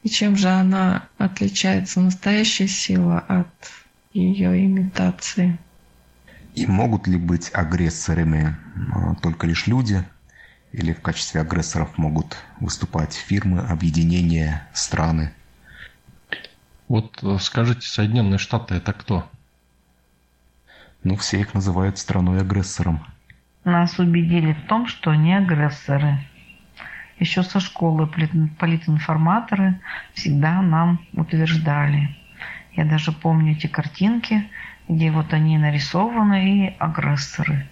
[0.05, 3.73] И чем же она отличается, настоящая сила, от
[4.13, 5.59] ее имитации?
[6.55, 8.57] И могут ли быть агрессорами
[8.95, 10.05] а, только лишь люди?
[10.73, 15.33] Или в качестве агрессоров могут выступать фирмы, объединения, страны?
[16.87, 19.29] Вот э, скажите, Соединенные Штаты это кто?
[21.03, 23.05] Ну, все их называют страной-агрессором.
[23.65, 26.19] Нас убедили в том, что они агрессоры.
[27.19, 29.81] Еще со школы политинформаторы
[30.15, 32.17] всегда нам утверждали.
[32.73, 34.49] Я даже помню эти картинки,
[34.89, 37.69] где вот они нарисованы и агрессоры.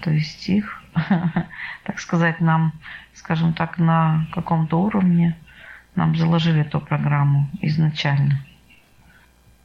[0.00, 0.77] То есть их,
[1.84, 2.72] так сказать, нам,
[3.14, 5.36] скажем так, на каком-то уровне
[5.94, 8.44] нам заложили эту программу изначально.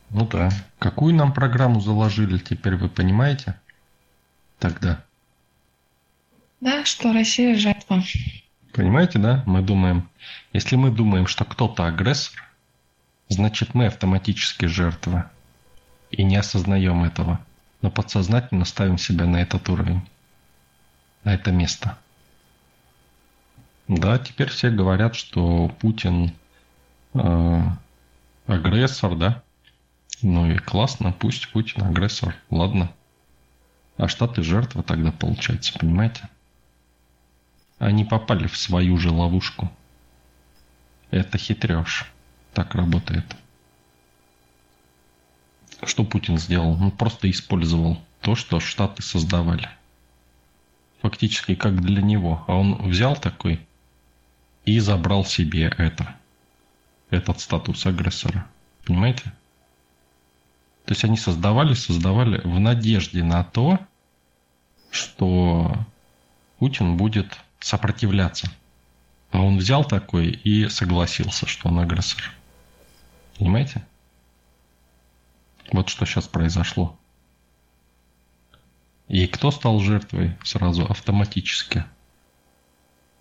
[0.09, 0.49] Ну да.
[0.79, 3.55] Какую нам программу заложили, теперь вы понимаете?
[4.59, 5.03] Тогда.
[6.61, 8.01] Да, что Россия жертва.
[8.73, 9.43] Понимаете, да?
[9.45, 10.09] Мы думаем,
[10.53, 12.41] если мы думаем, что кто-то агрессор,
[13.27, 15.31] значит мы автоматически жертва.
[16.11, 17.39] И не осознаем этого.
[17.81, 20.01] Но подсознательно ставим себя на этот уровень.
[21.23, 21.97] На это место.
[23.87, 26.33] Да, теперь все говорят, что Путин
[27.13, 27.61] э,
[28.47, 29.43] агрессор, да?
[30.21, 32.91] Ну и классно, пусть Путин агрессор, ладно.
[33.97, 36.29] А Штаты жертва тогда получается, понимаете?
[37.77, 39.71] Они попали в свою же ловушку.
[41.11, 42.05] Это хитрешь.
[42.53, 43.25] Так работает.
[45.83, 46.71] Что Путин сделал?
[46.81, 49.69] Он просто использовал то, что Штаты создавали.
[51.03, 52.45] Фактически как для него.
[52.47, 53.59] А он взял такой
[54.63, 56.15] и забрал себе это.
[57.09, 58.47] Этот статус агрессора.
[58.85, 59.23] Понимаете?
[60.85, 63.79] То есть они создавали, создавали в надежде на то,
[64.91, 65.75] что
[66.57, 68.49] Путин будет сопротивляться.
[69.31, 72.23] А он взял такой и согласился, что он агрессор.
[73.37, 73.85] Понимаете?
[75.73, 76.97] Вот что сейчас произошло.
[79.07, 81.83] И кто стал жертвой сразу автоматически?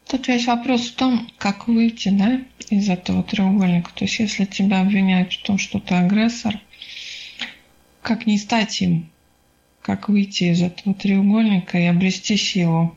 [0.09, 2.41] Тут весь вопрос в том, как выйти да,
[2.71, 3.91] из этого треугольника.
[3.95, 6.59] То есть, если тебя обвиняют в том, что ты агрессор–
[8.03, 9.09] как не стать им?
[9.81, 12.97] Как выйти из этого треугольника и обрести силу?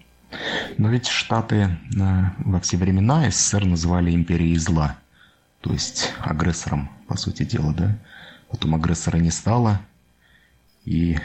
[0.78, 4.98] Но ведь Штаты э, во все времена СССР называли империей зла.
[5.62, 7.98] То есть агрессором, по сути дела, да?
[8.50, 9.82] Потом агрессора не стало,
[10.86, 11.18] и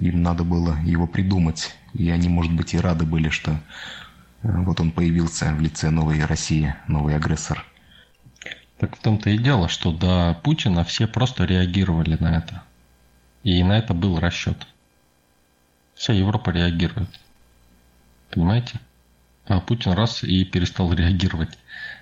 [0.00, 1.76] им надо было его придумать.
[1.92, 3.58] И они, может быть, и рады были, что э,
[4.42, 7.64] вот он появился в лице новой России, новый агрессор.
[8.78, 12.62] Так в том-то и дело, что до Путина все просто реагировали на это.
[13.42, 14.66] И на это был расчет.
[15.94, 17.20] Вся Европа реагирует.
[18.30, 18.80] Понимаете?
[19.46, 21.58] А Путин раз и перестал реагировать.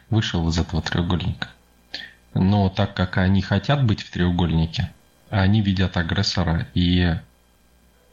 [0.08, 1.48] Вышел из этого треугольника.
[2.34, 4.92] Но так как они хотят быть в треугольнике,
[5.30, 7.18] они видят агрессора, и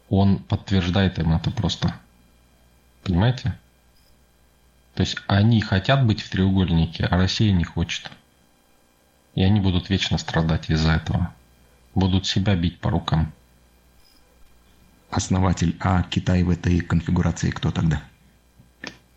[0.09, 1.95] он подтверждает им это просто.
[3.03, 3.57] Понимаете?
[4.93, 8.09] То есть они хотят быть в треугольнике, а Россия не хочет.
[9.35, 11.33] И они будут вечно страдать из-за этого.
[11.93, 13.33] Будут себя бить по рукам.
[15.09, 18.01] Основатель, а Китай в этой конфигурации кто тогда?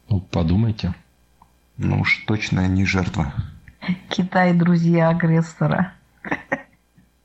[0.09, 0.95] Ну, подумайте.
[1.77, 3.33] Ну уж точно не жертва.
[4.09, 5.93] Китай друзья агрессора.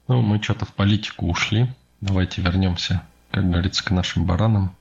[0.08, 1.74] Ну, мы что-то в политику ушли.
[2.02, 3.02] Давайте вернемся,
[3.34, 4.76] как говорится, к нашим баранам.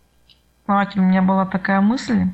[0.66, 2.26] Знаете, у меня была такая мысль,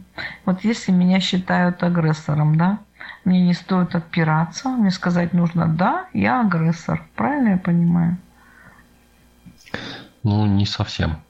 [0.45, 2.81] вот если меня считают агрессором, да,
[3.25, 7.07] мне не стоит отпираться, мне сказать нужно «да, я агрессор».
[7.14, 8.19] Правильно я понимаю?
[10.25, 11.23] Ну, не совсем.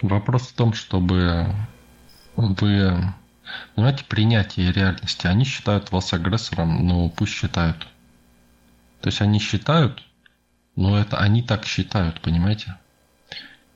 [0.00, 1.52] Вопрос в том, чтобы
[2.36, 3.12] вы...
[3.74, 5.26] Понимаете, принятие реальности.
[5.26, 7.86] Они считают вас агрессором, ну пусть считают.
[9.00, 10.04] То есть они считают,
[10.74, 12.76] но это они так считают, понимаете?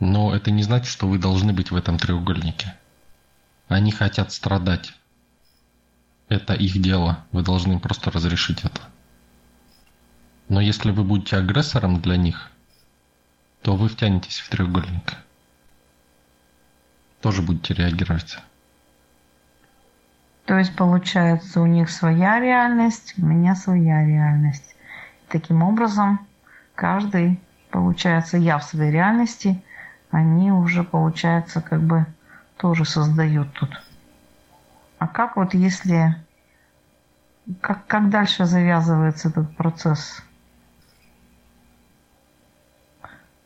[0.01, 2.75] Но это не значит, что вы должны быть в этом треугольнике.
[3.69, 4.95] Они хотят страдать.
[6.29, 7.25] Это их дело.
[7.33, 8.81] Вы должны просто разрешить это.
[10.49, 12.51] Но если вы будете агрессором для них,
[13.63, 15.17] то вы втянетесь в треугольник.
[17.21, 18.39] Тоже будете реагировать.
[20.47, 24.75] То есть, получается, у них своя реальность, у меня своя реальность.
[25.29, 26.27] Таким образом,
[26.75, 27.39] каждый,
[27.71, 29.63] получается, я в своей реальности,
[30.11, 32.07] они уже, получается, как бы
[32.57, 33.71] тоже создают тут.
[34.99, 36.17] А как вот если...
[37.61, 40.23] Как, как дальше завязывается этот процесс?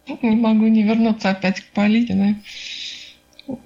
[0.06, 2.42] Не могу не вернуться опять к политике.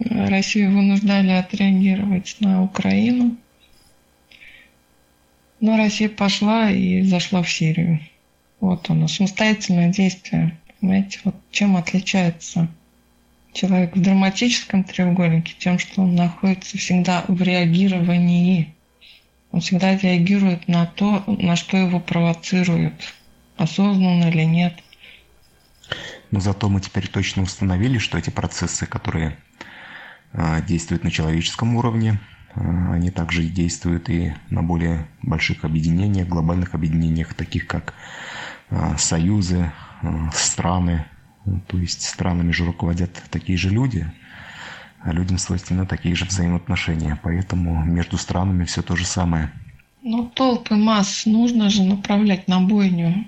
[0.01, 3.37] Россию вынуждали отреагировать на Украину.
[5.61, 8.01] Но Россия пошла и зашла в Сирию.
[8.61, 10.57] Вот оно, самостоятельное действие.
[10.79, 12.69] Понимаете, вот чем отличается
[13.59, 18.73] человек в драматическом треугольнике тем, что он находится всегда в реагировании.
[19.51, 22.95] Он всегда реагирует на то, на что его провоцируют,
[23.57, 24.75] осознанно или нет.
[26.31, 29.37] Но зато мы теперь точно установили, что эти процессы, которые
[30.33, 32.21] э, действуют на человеческом уровне,
[32.55, 32.61] э,
[32.93, 37.95] они также действуют и на более больших объединениях, глобальных объединениях, таких как
[38.71, 39.73] э, союзы,
[40.33, 41.07] страны,
[41.67, 44.11] то есть странами же руководят такие же люди,
[45.01, 47.19] а людям свойственны такие же взаимоотношения.
[47.23, 49.51] Поэтому между странами все то же самое.
[50.03, 53.27] Ну, толпы масс нужно же направлять на бойню.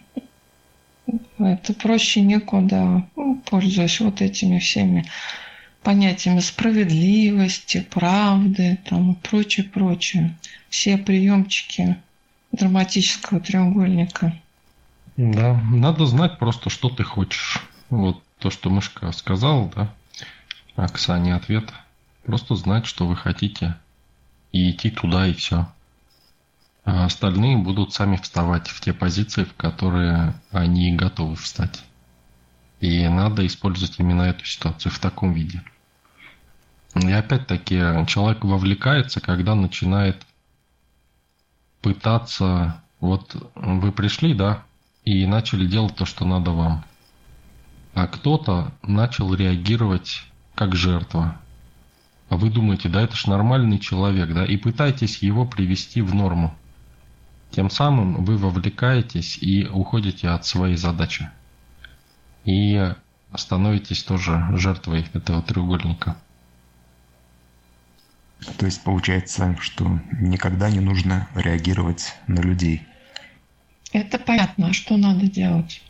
[1.39, 5.05] Это проще некуда, ну, пользуясь вот этими всеми
[5.83, 10.37] понятиями справедливости, правды там, и прочее, прочее.
[10.69, 11.97] Все приемчики
[12.53, 14.35] драматического треугольника.
[15.17, 17.61] Да, надо знать просто, что ты хочешь.
[17.91, 19.95] Вот то, что мышка сказала, да,
[20.77, 21.73] Оксане ответ.
[22.25, 23.77] Просто знать, что вы хотите,
[24.53, 25.67] и идти туда, и все.
[26.85, 31.83] А остальные будут сами вставать в те позиции, в которые они готовы встать.
[32.81, 35.63] И надо использовать именно эту ситуацию в таком виде.
[36.95, 40.25] И опять-таки, человек вовлекается, когда начинает
[41.83, 42.83] пытаться...
[43.01, 44.63] Вот вы пришли, да,
[45.05, 46.85] и начали делать то, что надо вам
[47.95, 50.23] а кто-то начал реагировать
[50.55, 51.41] как жертва.
[52.29, 56.55] А вы думаете, да это ж нормальный человек, да, и пытаетесь его привести в норму.
[57.51, 61.31] Тем самым вы вовлекаетесь и уходите от своей задачи.
[62.45, 62.95] И
[63.35, 66.17] становитесь тоже жертвой этого треугольника.
[68.59, 72.83] То есть получается, что никогда не нужно реагировать на людей.
[73.93, 74.69] Это понятно.
[74.69, 75.83] А что надо делать?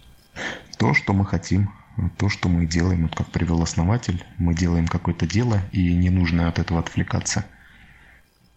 [0.78, 1.70] То, что мы хотим
[2.16, 6.48] то, что мы делаем, вот как привел основатель, мы делаем какое-то дело, и не нужно
[6.48, 7.44] от этого отвлекаться.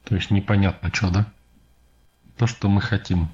[0.03, 1.27] То есть непонятно что, да?
[2.37, 3.29] То, что мы хотим.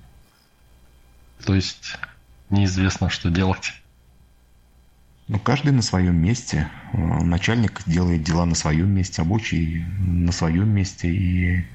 [1.46, 1.98] То есть
[2.50, 3.74] неизвестно, что делать.
[5.28, 6.70] Ну, каждый на своем месте.
[6.92, 11.08] Начальник делает дела на своем месте, рабочий на своем месте.
[11.08, 11.66] И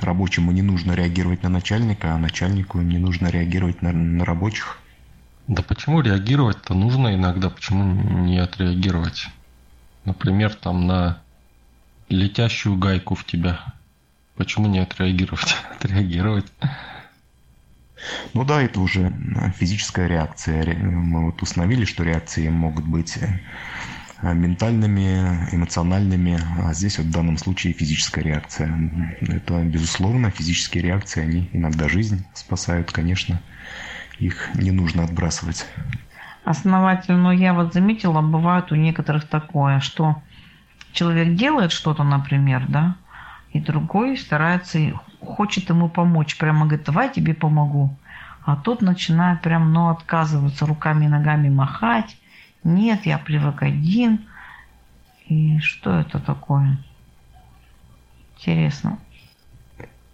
[0.00, 4.78] рабочему не нужно реагировать на начальника, а начальнику не нужно реагировать на, на рабочих.
[5.48, 7.50] Да почему реагировать-то нужно иногда?
[7.50, 7.84] Почему
[8.24, 9.28] не отреагировать?
[10.04, 11.22] Например, там на
[12.08, 13.60] летящую гайку в тебя.
[14.34, 15.56] Почему не отреагировать?
[15.70, 16.46] Отреагировать.
[18.34, 19.12] Ну да, это уже
[19.56, 20.76] физическая реакция.
[20.76, 27.38] Мы вот установили, что реакции могут быть э, ментальными, эмоциональными, а здесь вот в данном
[27.38, 28.90] случае физическая реакция.
[29.20, 33.40] Это, безусловно, физические реакции, они иногда жизнь спасают, конечно,
[34.18, 35.66] их не нужно отбрасывать.
[36.44, 40.22] Основатель, но я вот заметила, бывает у некоторых такое, что
[40.92, 42.96] человек делает что-то, например, да,
[43.52, 44.78] и другой старается,
[45.20, 47.96] хочет ему помочь, прямо говорит, давай я тебе помогу.
[48.44, 52.16] А тот начинает прям, ну, отказываться руками и ногами махать.
[52.62, 54.24] Нет, я привык один.
[55.26, 56.78] И что это такое?
[58.36, 58.98] Интересно.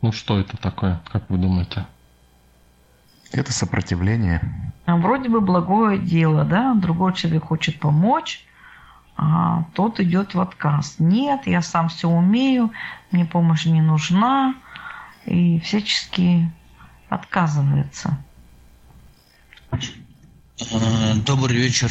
[0.00, 1.84] Ну, что это такое, как вы думаете?
[3.32, 4.40] Это сопротивление.
[4.84, 6.74] А вроде бы благое дело, да?
[6.74, 8.44] Другой человек хочет помочь,
[9.16, 10.96] а тот идет в отказ.
[10.98, 12.72] Нет, я сам все умею,
[13.10, 14.54] мне помощь не нужна.
[15.24, 16.50] И всячески
[17.08, 18.18] отказывается.
[21.24, 21.90] Добрый вечер.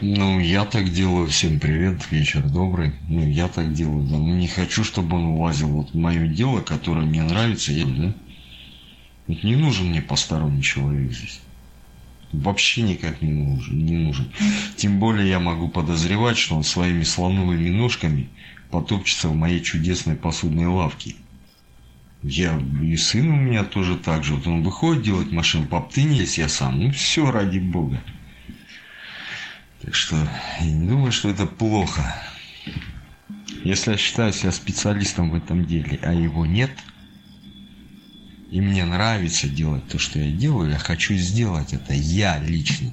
[0.00, 1.28] Ну, я так делаю.
[1.28, 2.94] Всем привет, вечер добрый.
[3.08, 4.16] Ну, я так делаю, да.
[4.16, 5.68] Ну, не хочу, чтобы он улазил.
[5.68, 8.14] Вот мое дело, которое мне нравится, я, да.
[9.26, 11.40] Вот не нужен мне посторонний человек здесь
[12.32, 14.32] вообще никак не нужен, не нужен.
[14.76, 18.28] Тем более я могу подозревать, что он своими слоновыми ножками
[18.70, 21.14] потопчется в моей чудесной посудной лавке.
[22.22, 24.36] Я и сын у меня тоже так же.
[24.36, 26.80] Вот он выходит делать машину, поптынились я сам.
[26.80, 28.02] Ну все ради бога.
[29.82, 30.16] Так что
[30.60, 32.14] я не думаю, что это плохо.
[33.64, 36.70] Если я считаю себя специалистом в этом деле, а его нет–
[38.52, 42.90] и мне нравится делать то, что я делаю, я хочу сделать это, я лично,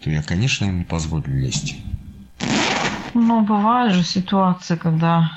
[0.00, 1.76] то я, конечно, им не позволю лезть.
[3.12, 5.30] Ну, бывают же ситуации, когда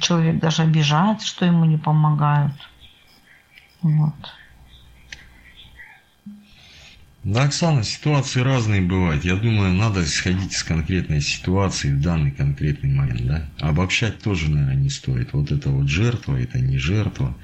[0.00, 2.54] человек даже обижается, что ему не помогают.
[3.82, 4.14] Вот.
[7.22, 9.24] Да, Оксана, ситуации разные бывают.
[9.24, 13.26] Я думаю, надо исходить из конкретной ситуации в данный конкретный момент.
[13.26, 13.48] Да?
[13.58, 15.34] Обобщать тоже, наверное, не стоит.
[15.34, 17.36] Вот это вот жертва, это не жертва.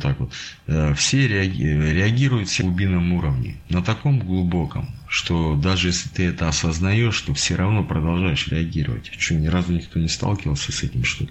[0.00, 0.32] Так вот.
[0.66, 3.56] Э, все реагируют в глубинном уровне.
[3.68, 9.12] На таком глубоком, что даже если ты это осознаешь, то все равно продолжаешь реагировать.
[9.16, 11.30] Что, ни разу никто не сталкивался с этим, что ли?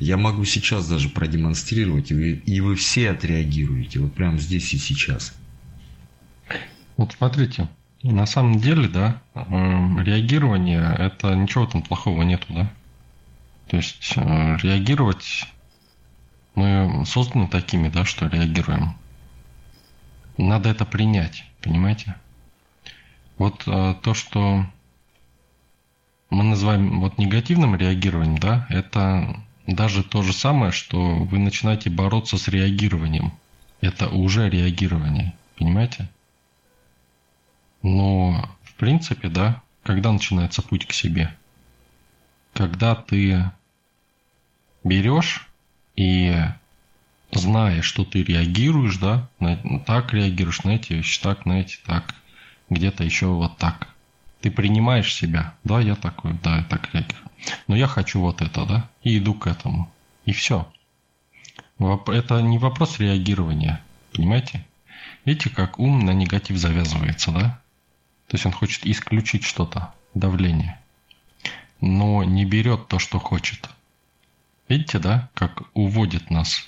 [0.00, 4.00] Я могу сейчас даже продемонстрировать, и вы, и вы все отреагируете.
[4.00, 5.34] Вот прямо здесь и сейчас.
[6.96, 7.68] Вот смотрите,
[8.02, 12.72] на самом деле, да, эм, реагирование, это ничего там плохого нету, да.
[13.68, 15.46] То есть э, реагировать
[16.54, 18.94] мы созданы такими, да, что реагируем.
[20.36, 22.16] Надо это принять, понимаете?
[23.38, 24.66] Вот э, то, что
[26.30, 29.36] мы называем вот негативным реагированием, да, это
[29.66, 33.32] даже то же самое, что вы начинаете бороться с реагированием.
[33.80, 36.08] Это уже реагирование, понимаете?
[37.82, 41.34] Но, в принципе, да, когда начинается путь к себе?
[42.54, 43.50] Когда ты
[44.84, 45.48] берешь
[45.96, 46.34] и
[47.32, 52.14] зная, что ты реагируешь, да, на, так реагируешь на эти вещи, так, на эти, так,
[52.70, 53.88] где-то еще вот так.
[54.40, 57.30] Ты принимаешь себя, да, я такой, да, я так реагирую.
[57.68, 59.90] Но я хочу вот это, да, и иду к этому.
[60.24, 60.70] И все.
[61.78, 63.82] Это не вопрос реагирования,
[64.12, 64.64] понимаете?
[65.24, 67.60] Видите, как ум на негатив завязывается, да?
[68.28, 70.80] То есть он хочет исключить что-то, давление,
[71.80, 73.68] но не берет то, что хочет.
[74.72, 76.66] Видите, да, как уводит нас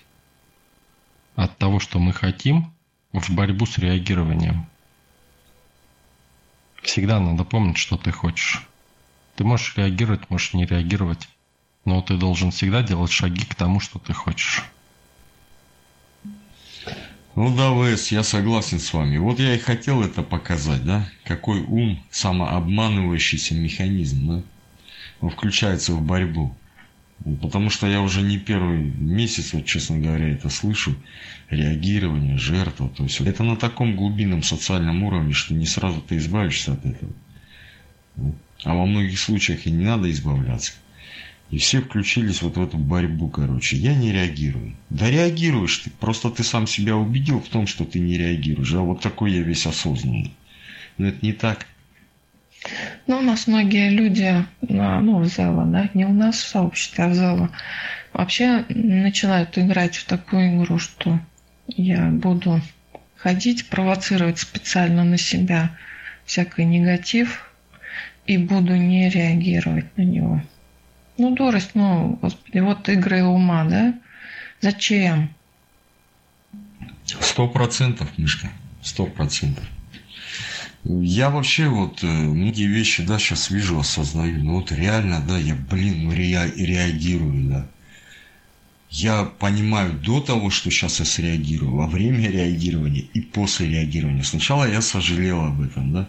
[1.37, 2.71] от того, что мы хотим,
[3.15, 4.67] в борьбу с реагированием.
[6.83, 8.69] Всегда надо помнить, что ты хочешь.
[9.37, 11.31] Ты можешь реагировать, можешь не реагировать,
[11.87, 14.67] но ты должен всегда делать шаги к тому, что ты хочешь.
[17.35, 19.17] Ну да, ВС, я согласен с вами.
[19.17, 21.09] Вот я и хотел это показать, да?
[21.25, 24.43] Какой ум, самообманывающийся механизм, да?
[25.23, 26.55] Он включается в борьбу.
[27.41, 30.95] Потому что я уже не первый месяц, вот, честно говоря, это слышу.
[31.49, 32.91] Реагирование, жертва.
[32.91, 37.13] То есть это на таком глубинном социальном уровне, что не сразу ты избавишься от этого.
[38.65, 40.73] А во многих случаях и не надо избавляться.
[41.51, 43.77] И все включились вот в эту борьбу, короче.
[43.77, 44.75] Я не реагирую.
[44.91, 45.91] Да реагируешь ты.
[45.91, 48.73] Просто ты сам себя убедил в том, что ты не реагируешь.
[48.75, 50.33] А вот такой я весь осознанный.
[50.99, 51.67] Но это не так.
[53.07, 57.09] Ну, у нас многие люди, ну, в Зело, да, не у нас в сообществе, а
[57.09, 57.51] в Зело,
[58.13, 61.21] вообще начинают играть в такую игру, что
[61.67, 62.61] я буду
[63.17, 65.71] ходить, провоцировать специально на себя
[66.25, 67.51] всякий негатив
[68.27, 70.43] и буду не реагировать на него.
[71.17, 73.95] Ну, дурость, ну, господи, вот игры ума, да?
[74.61, 75.31] Зачем?
[77.05, 78.49] Сто процентов, Мишка,
[78.83, 79.65] сто процентов.
[80.85, 84.45] Я вообще вот э, многие вещи, да, сейчас вижу, осознаю.
[84.45, 87.67] Ну вот реально, да, я, блин, ну ре, реагирую, да.
[88.91, 94.23] Я понимаю до того, что сейчас я среагирую, во время реагирования и после реагирования.
[94.23, 96.09] Сначала я сожалел об этом, да.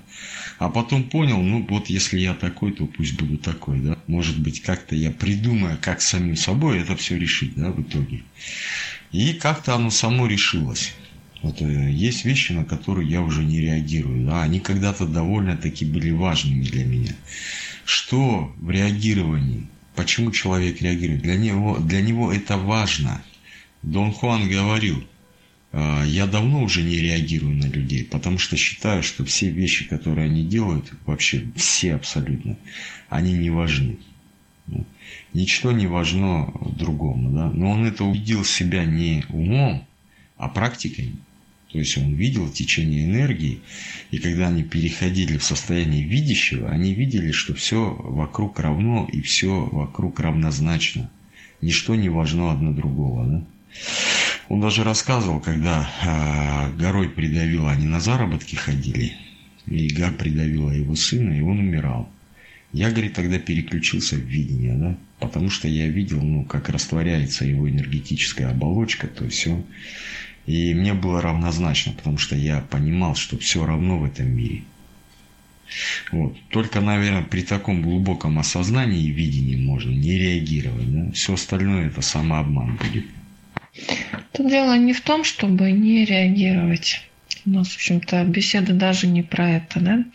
[0.60, 3.98] А потом понял, ну вот если я такой, то пусть буду такой, да.
[4.08, 8.24] Может быть, как-то я придумаю, как самим собой это все решить, да, в итоге.
[9.14, 10.94] И как-то оно само решилось.
[11.46, 14.26] Вот, э, есть вещи, на которые я уже не реагирую.
[14.26, 14.42] Да?
[14.42, 17.16] Они когда-то довольно-таки были важными для меня.
[17.84, 19.68] Что в реагировании?
[19.94, 21.22] Почему человек реагирует?
[21.22, 23.22] Для него, для него это важно.
[23.84, 25.06] Дон Хуан говорил,
[25.72, 30.26] «А, я давно уже не реагирую на людей, потому что считаю, что все вещи, которые
[30.26, 32.58] они делают, вообще все абсолютно,
[33.08, 34.00] они не важны.
[35.32, 37.30] Ничто не важно другому.
[37.30, 37.52] Да?
[37.52, 39.86] Но он это убедил себя не умом,
[40.38, 41.14] а практикой.
[41.76, 43.60] То есть он видел течение энергии,
[44.10, 49.66] и когда они переходили в состояние видящего, они видели, что все вокруг равно и все
[49.66, 51.12] вокруг равнозначно.
[51.60, 53.26] Ничто не важно одно другого.
[53.26, 53.44] Да?
[54.48, 59.12] Он даже рассказывал, когда э, горой придавило, они на заработки ходили,
[59.66, 62.10] и гор придавила его сына, и он умирал.
[62.72, 67.70] Я, говорит, тогда переключился в видение, да, потому что я видел, ну, как растворяется его
[67.70, 69.62] энергетическая оболочка, то есть все
[70.46, 74.64] и мне было равнозначно, потому что я понимал, что все равно в этом мире.
[76.12, 76.38] Вот.
[76.50, 80.92] Только, наверное, при таком глубоком осознании и видении можно не реагировать.
[80.94, 81.12] Да?
[81.12, 83.06] Все остальное это самообман будет.
[84.32, 87.02] Тут дело не в том, чтобы не реагировать.
[87.46, 90.06] У нас, в общем-то, беседа даже не про это, да?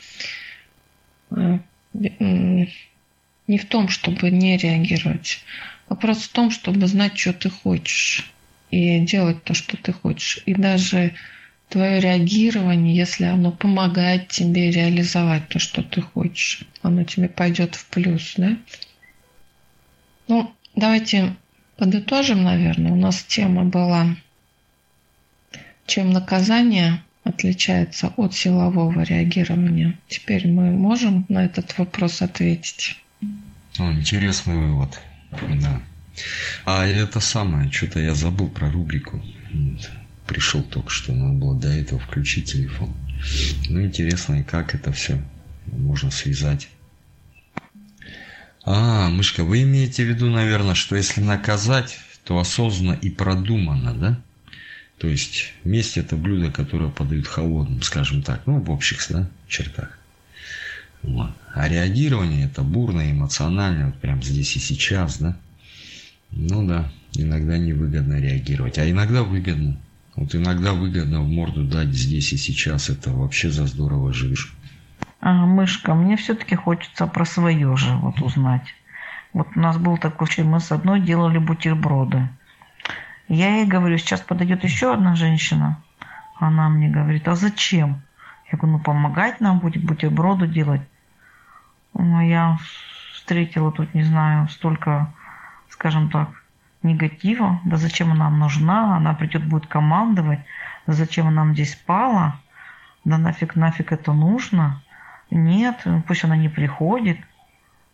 [1.31, 1.61] А,
[1.93, 5.43] не в том, чтобы не реагировать.
[5.89, 8.31] Вопрос в том, чтобы знать, что ты хочешь
[8.71, 10.43] и делать то, что ты хочешь.
[10.47, 11.15] И даже
[11.69, 17.87] твое реагирование, если оно помогает тебе реализовать то, что ты хочешь, оно тебе пойдет в
[17.87, 18.57] плюс, да?
[20.29, 21.37] Ну, давайте
[21.77, 22.93] подытожим, наверное.
[22.93, 24.17] У нас тема была,
[25.87, 29.99] чем наказание отличается от силового реагирования.
[30.09, 32.97] Теперь мы можем на этот вопрос ответить.
[33.79, 35.01] О, интересный вывод.
[35.61, 35.81] Да.
[36.65, 39.23] А это самое, что-то я забыл про рубрику.
[40.27, 42.95] Пришел только что, надо было до этого включить телефон.
[43.69, 45.23] Ну, интересно, и как это все
[45.67, 46.69] можно связать.
[48.65, 54.21] А, мышка, вы имеете в виду, наверное, что если наказать, то осознанно и продуманно, да?
[54.99, 59.99] То есть месть это блюдо, которое подают холодным, скажем так, ну, в общих да, чертах.
[61.03, 61.31] Вот.
[61.55, 65.37] А реагирование это бурное, эмоциональное, вот прям здесь и сейчас, да?
[66.33, 69.77] Ну да, иногда невыгодно реагировать, а иногда выгодно.
[70.17, 74.55] Вот иногда выгодно в морду дать здесь и сейчас, это вообще за здорово живешь.
[75.21, 78.75] А, мышка, мне все-таки хочется про свое же вот узнать.
[79.33, 82.29] Вот у нас был такой случай, мы с одной делали бутерброды.
[83.29, 85.81] Я ей говорю, сейчас подойдет еще одна женщина.
[86.37, 88.03] Она мне говорит, а зачем?
[88.51, 90.83] Я говорю, ну помогать нам будет бутерброды делать.
[91.95, 92.59] Ну, я
[93.15, 95.13] встретила тут, не знаю, столько
[95.81, 96.29] скажем так,
[96.83, 100.41] негатива, да зачем она нам нужна, она придет, будет командовать,
[100.87, 102.37] да зачем она нам здесь спала,
[103.07, 104.83] да нафиг, нафиг это нужно,
[105.31, 107.17] нет, пусть она не приходит.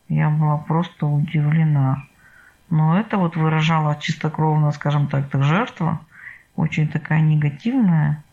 [0.08, 2.02] Я была просто удивлена.
[2.70, 6.00] Но это вот выражало чистокровно, скажем так, так жертва,
[6.56, 8.24] очень такая негативная,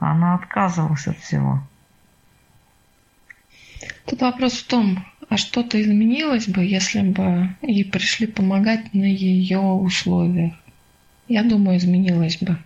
[0.00, 1.62] она отказывалась от всего.
[4.06, 9.58] Тут вопрос в том, а что-то изменилось бы, если бы ей пришли помогать на ее
[9.58, 10.54] условиях?
[11.28, 12.58] Я думаю, изменилось бы.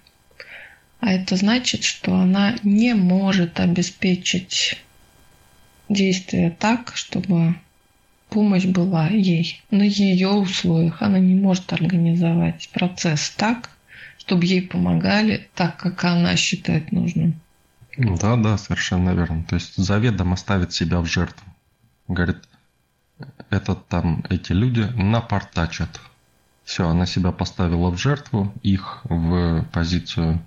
[1.00, 4.78] А это значит, что она не может обеспечить
[5.88, 7.54] действие так, чтобы
[8.28, 11.00] помощь была ей на ее условиях.
[11.00, 13.70] Она не может организовать процесс так,
[14.18, 17.40] чтобы ей помогали так, как она считает нужным.
[17.96, 19.44] Да, да, совершенно верно.
[19.48, 21.44] То есть заведомо ставит себя в жертву.
[22.08, 22.36] Говорит,
[23.50, 26.00] этот там, эти люди напортачат.
[26.64, 30.40] Все, она себя поставила в жертву, их в позицию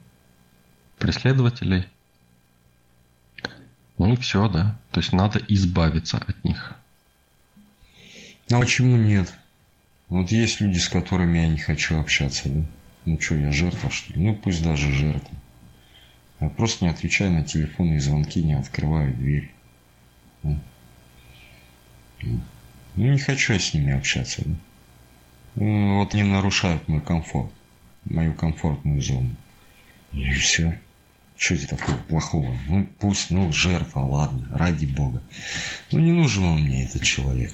[0.98, 1.86] преследователей.
[3.98, 4.78] Ну и все, да.
[4.92, 6.76] То есть надо избавиться от них.
[8.52, 9.34] А почему нет?
[10.10, 12.66] Вот есть люди, с которыми я не хочу общаться, да?
[13.06, 14.26] Ну что, я жертва, что ли?
[14.26, 15.36] Ну пусть даже жертва.
[16.40, 19.52] Я просто не отвечаю на телефонные звонки, не открываю дверь.
[22.96, 24.44] Ну, не хочу я с ними общаться.
[25.56, 27.52] Ну, вот они нарушают мой комфорт,
[28.06, 29.36] мою комфортную зону.
[30.12, 30.80] И все.
[31.38, 32.56] что это такого плохого?
[32.68, 35.22] Ну, пусть, ну, жертва, ладно, ради бога.
[35.92, 37.52] Ну, не нужен он мне, этот человек.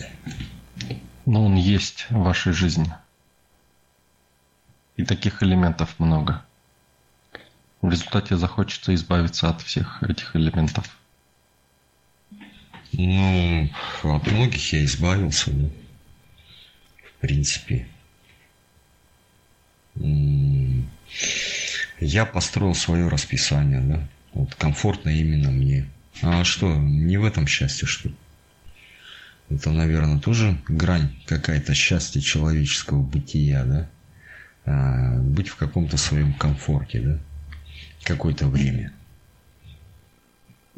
[1.25, 2.91] Но он есть в вашей жизни.
[4.97, 6.43] И таких элементов много.
[7.81, 10.98] В результате захочется избавиться от всех этих элементов.
[12.93, 13.69] Ну,
[14.03, 15.71] от многих я избавился, ну,
[17.03, 17.87] в принципе.
[21.99, 24.07] Я построил свое расписание, да.
[24.33, 25.87] Вот комфортно именно мне.
[26.21, 28.15] А что, не в этом счастье, что ли?
[29.49, 33.89] Это, наверное, тоже грань какая-то счастья человеческого бытия, да?
[34.65, 37.19] А, быть в каком-то своем комфорте, да?
[38.03, 38.93] Какое-то время.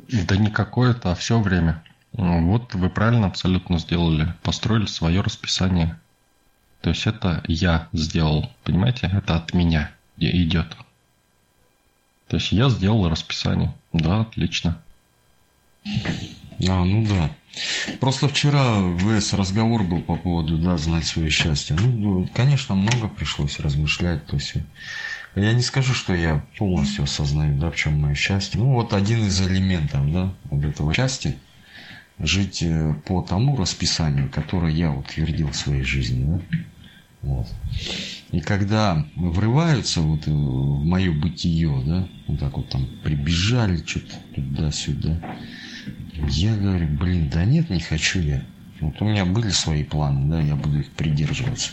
[0.07, 1.83] Да не какое-то, а все время.
[2.13, 4.33] Вот вы правильно абсолютно сделали.
[4.43, 5.99] Построили свое расписание.
[6.81, 9.09] То есть это я сделал, понимаете?
[9.13, 10.75] Это от меня идет.
[12.27, 13.73] То есть я сделал расписание.
[13.93, 14.81] Да, отлично.
[15.85, 17.29] А, ну да.
[17.99, 21.75] Просто вчера в ВС разговор был по поводу, да, знать свое счастье.
[21.79, 24.25] Ну, ну, конечно, много пришлось размышлять.
[24.25, 24.53] То есть
[25.35, 28.59] я не скажу, что я полностью осознаю, да, в чем мое счастье.
[28.59, 31.35] Ну, вот один из элементов, да, вот этого счастья–
[32.23, 36.25] жить э, по тому расписанию, которое я утвердил в своей жизни.
[36.25, 36.41] Да?
[37.21, 37.47] Вот.
[38.31, 44.15] И когда врываются вот э, в мое бытие, да, вот так вот там прибежали что-то
[44.35, 45.19] туда-сюда,
[46.29, 48.43] я говорю, блин, да нет, не хочу я.
[48.79, 51.71] Вот у меня были свои планы, да, я буду их придерживаться.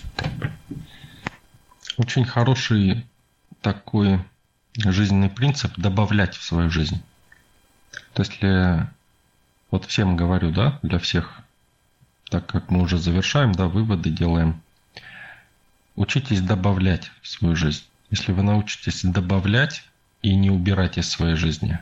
[1.96, 3.06] Очень хороший
[3.62, 4.20] такой
[4.76, 7.00] жизненный принцип добавлять в свою жизнь.
[8.12, 8.86] То есть, если
[9.70, 11.40] вот всем говорю, да, для всех,
[12.30, 14.62] так как мы уже завершаем, да, выводы делаем.
[15.94, 17.84] Учитесь добавлять в свою жизнь.
[18.10, 19.84] Если вы научитесь добавлять
[20.22, 21.78] и не убирать из своей жизни,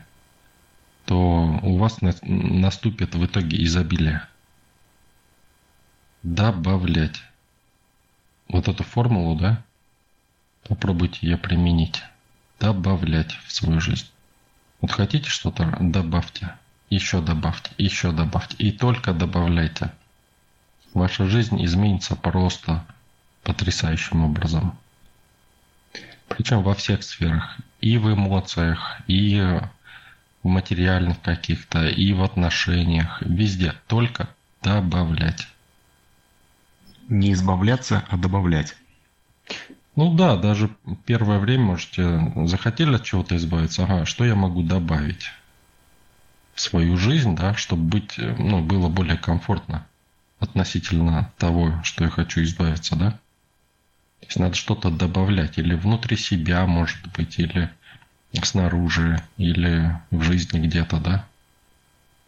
[1.05, 1.17] то
[1.63, 4.27] у вас наступит в итоге изобилие.
[6.25, 7.23] Добавлять.
[8.49, 9.63] Вот эту формулу, да,
[10.67, 12.03] попробуйте ее применить.
[12.59, 14.07] Добавлять в свою жизнь.
[14.81, 16.57] Вот хотите что-то, добавьте
[16.91, 18.57] еще добавьте, еще добавьте.
[18.59, 19.93] И только добавляйте.
[20.95, 22.85] Ваша жизнь изменится просто
[23.43, 24.79] потрясающим образом.
[26.29, 27.57] Причем во всех сферах.
[27.81, 29.41] И в эмоциях, и
[30.43, 33.21] в материальных каких-то, и в отношениях.
[33.21, 33.75] Везде.
[33.89, 34.29] Только
[34.63, 35.49] добавлять.
[37.09, 38.77] Не избавляться, а добавлять.
[39.97, 40.71] Ну да, даже
[41.05, 43.85] первое время можете захотели от чего-то избавиться.
[43.85, 45.31] Ага, что я могу добавить?
[46.57, 49.87] Свою жизнь, да, чтобы быть, э, ну, было более комфортно
[50.39, 53.11] относительно того, что я хочу избавиться, да.
[54.21, 57.71] То есть надо что-то добавлять или внутри себя, может быть, или
[58.43, 61.27] снаружи, или в жизни где-то, да.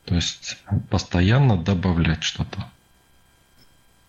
[0.05, 0.57] То есть
[0.89, 2.71] постоянно добавлять что-то.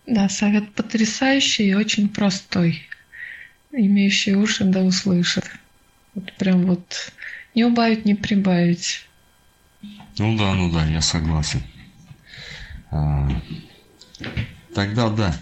[0.06, 2.82] Да, совет потрясающий и очень простой.
[3.70, 5.48] Имеющие уши да услышат.
[6.14, 7.12] Вот прям вот
[7.54, 9.06] не убавить, не прибавить.
[10.18, 11.62] Ну да, ну да, я согласен.
[12.90, 13.28] А,
[14.74, 15.34] тогда да.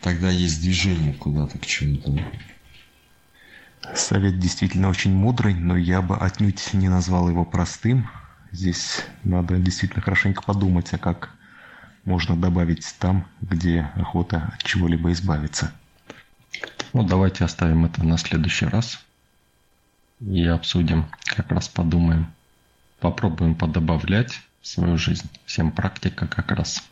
[0.00, 2.12] Тогда есть движение куда-то к чему-то.
[3.94, 8.08] Совет действительно очень мудрый, но я бы отнюдь не назвал его простым.
[8.50, 11.34] Здесь надо действительно хорошенько подумать, а как
[12.04, 15.72] можно добавить там, где охота от чего-либо избавиться.
[16.92, 19.04] Ну, давайте оставим это на следующий раз
[20.20, 22.32] и обсудим, как раз подумаем
[23.00, 25.28] попробуем подобавлять в свою жизнь.
[25.44, 26.82] Всем практика как раз.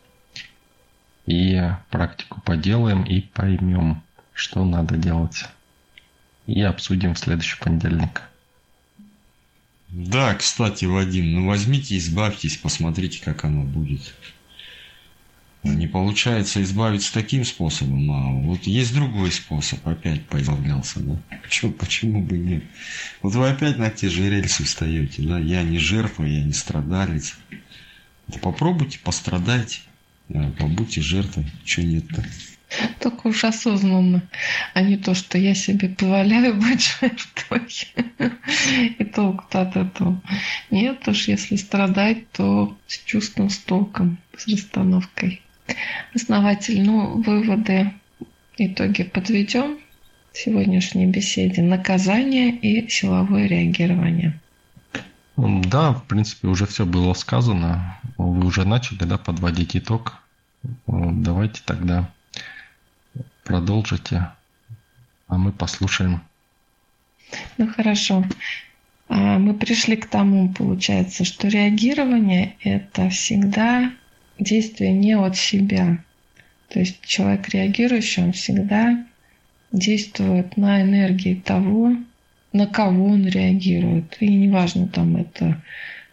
[1.25, 4.03] И практику поделаем и поймем,
[4.33, 5.45] что надо делать.
[6.45, 8.21] И обсудим в следующий понедельник.
[9.89, 14.13] Да, кстати, Вадим, ну возьмите, избавьтесь, посмотрите, как оно будет.
[15.65, 21.19] Не получается избавиться таким способом, а вот есть другой способ, опять поизбавлялся, да?
[21.41, 22.63] Почему, почему бы нет?
[23.23, 25.39] Вот вы опять на те же рельсы встаете, да?
[25.39, 27.35] Я не жертва, я не страдалец.
[28.27, 29.79] Да попробуйте, пострадайте,
[30.59, 32.23] побудьте жертвой, что нет-то.
[32.99, 34.21] Только уж осознанно,
[34.75, 37.67] а не то, что я себе позволяю быть жертвой.
[38.99, 40.21] И толку-то от этого.
[40.69, 45.41] Нет уж, если страдать, то с чувством, с толком, с расстановкой.
[46.13, 47.91] Основатель, ну, выводы,
[48.57, 49.77] итоги подведем
[50.31, 51.61] в сегодняшней беседе.
[51.61, 54.39] Наказание и силовое реагирование.
[55.37, 57.99] Да, в принципе, уже все было сказано.
[58.17, 60.21] Вы уже начали да, подводить итог.
[60.87, 62.09] Давайте тогда
[63.43, 64.29] продолжите,
[65.27, 66.21] а мы послушаем.
[67.57, 68.23] Ну хорошо.
[69.07, 73.91] А мы пришли к тому, получается, что реагирование– это всегда
[74.39, 75.99] действие не от себя.
[76.69, 79.05] То есть человек реагирующий, он всегда
[79.71, 81.95] действует на энергии того,
[82.53, 84.17] на кого он реагирует.
[84.19, 85.61] И неважно, там это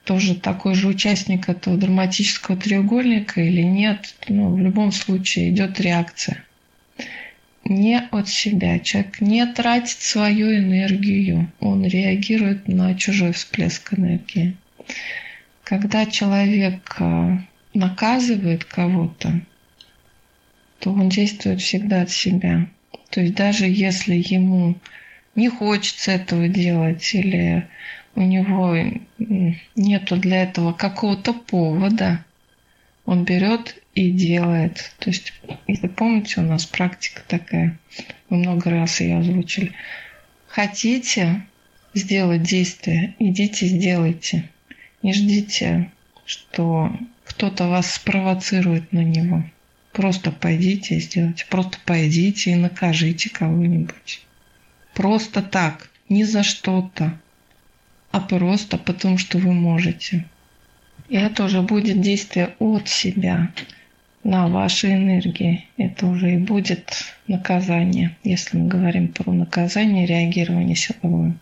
[0.05, 6.45] тоже такой же участник этого драматического треугольника или нет, ну, в любом случае идет реакция.
[7.65, 8.81] Не от себя.
[8.81, 11.53] Человек не тратит свою энергию.
[11.61, 14.57] Он реагирует на чужой всплеск энергии.
[15.63, 17.39] Когда человек э,
[17.75, 19.41] наказывает кого-то,
[20.79, 22.69] то он действует всегда от себя.
[23.11, 24.77] То есть даже если ему
[25.35, 27.69] не хочется этого делать или
[28.15, 28.77] у него
[29.77, 32.25] нету для этого какого-то повода,
[33.05, 34.95] он берет и делает.
[34.99, 35.33] То есть,
[35.67, 37.79] если помните, у нас практика такая,
[38.29, 39.73] мы много раз ее озвучили.
[40.47, 41.47] Хотите
[41.95, 44.49] сделать действие, идите сделайте.
[45.03, 45.91] Не ждите,
[46.25, 46.93] что
[47.33, 49.45] кто-то вас спровоцирует на него.
[49.93, 51.47] Просто пойдите и сделайте.
[51.49, 54.23] Просто пойдите и накажите кого-нибудь.
[54.95, 57.19] Просто так, не за что-то
[58.13, 60.27] а просто потому, что вы можете.
[61.09, 63.51] И это уже будет действие от себя
[64.23, 65.67] на вашей энергии.
[65.79, 66.93] Это уже и будет
[67.27, 71.35] наказание, если мы говорим про наказание, реагирование силовое.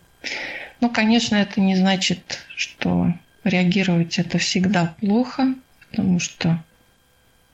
[0.79, 3.13] Но, конечно, это не значит, что
[3.43, 5.53] реагировать это всегда плохо,
[5.91, 6.63] потому что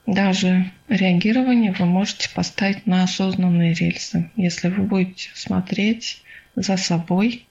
[0.06, 4.32] даже реагирование вы можете поставить на осознанные рельсы.
[4.38, 6.24] Если вы будете смотреть
[6.56, 7.46] за собой,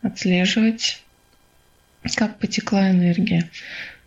[0.00, 1.02] отслеживать,
[2.16, 3.50] как потекла энергия.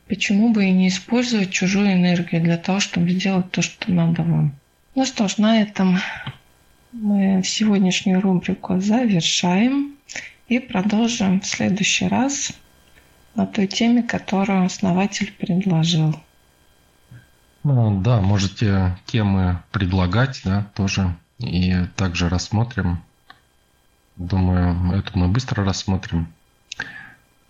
[0.07, 4.55] Почему бы и не использовать чужую энергию для того, чтобы сделать то, что надо вам.
[4.95, 5.99] Ну что ж, на этом
[6.91, 9.95] мы сегодняшнюю рубрику завершаем
[10.47, 12.51] и продолжим в следующий раз
[13.35, 16.15] на той теме, которую основатель предложил.
[17.63, 21.15] Ну, да, можете темы предлагать, да, тоже.
[21.39, 23.01] И также рассмотрим
[24.15, 26.27] Думаю, эту мы быстро рассмотрим.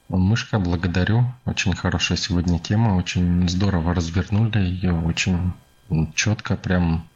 [0.07, 1.25] Мышка, благодарю.
[1.45, 2.95] Очень хорошая сегодня тема.
[2.95, 4.93] Очень здорово развернули ее.
[4.93, 5.53] Очень
[6.15, 7.07] четко, прям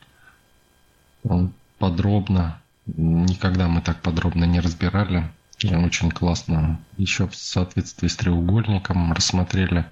[1.79, 2.59] подробно.
[2.85, 5.31] Никогда мы так подробно не разбирали.
[5.59, 6.79] И очень классно.
[6.97, 9.85] Еще в соответствии с треугольником рассмотрели.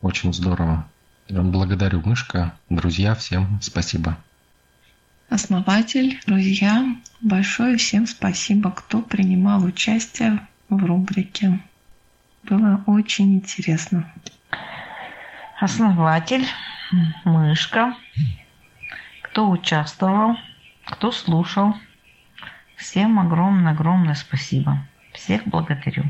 [0.00, 0.88] Очень здорово.
[1.28, 2.54] Благодарю, Мышка.
[2.70, 4.16] Друзья, всем спасибо
[5.28, 6.84] основатель, друзья.
[7.20, 11.60] Большое всем спасибо, кто принимал участие в рубрике.
[12.44, 14.10] Было очень интересно.
[15.60, 16.46] Основатель,
[17.24, 17.96] мышка,
[19.22, 20.36] кто участвовал,
[20.84, 21.74] кто слушал.
[22.78, 24.78] Всем огромное-огромное спасибо.
[25.12, 26.04] Всех благодарю.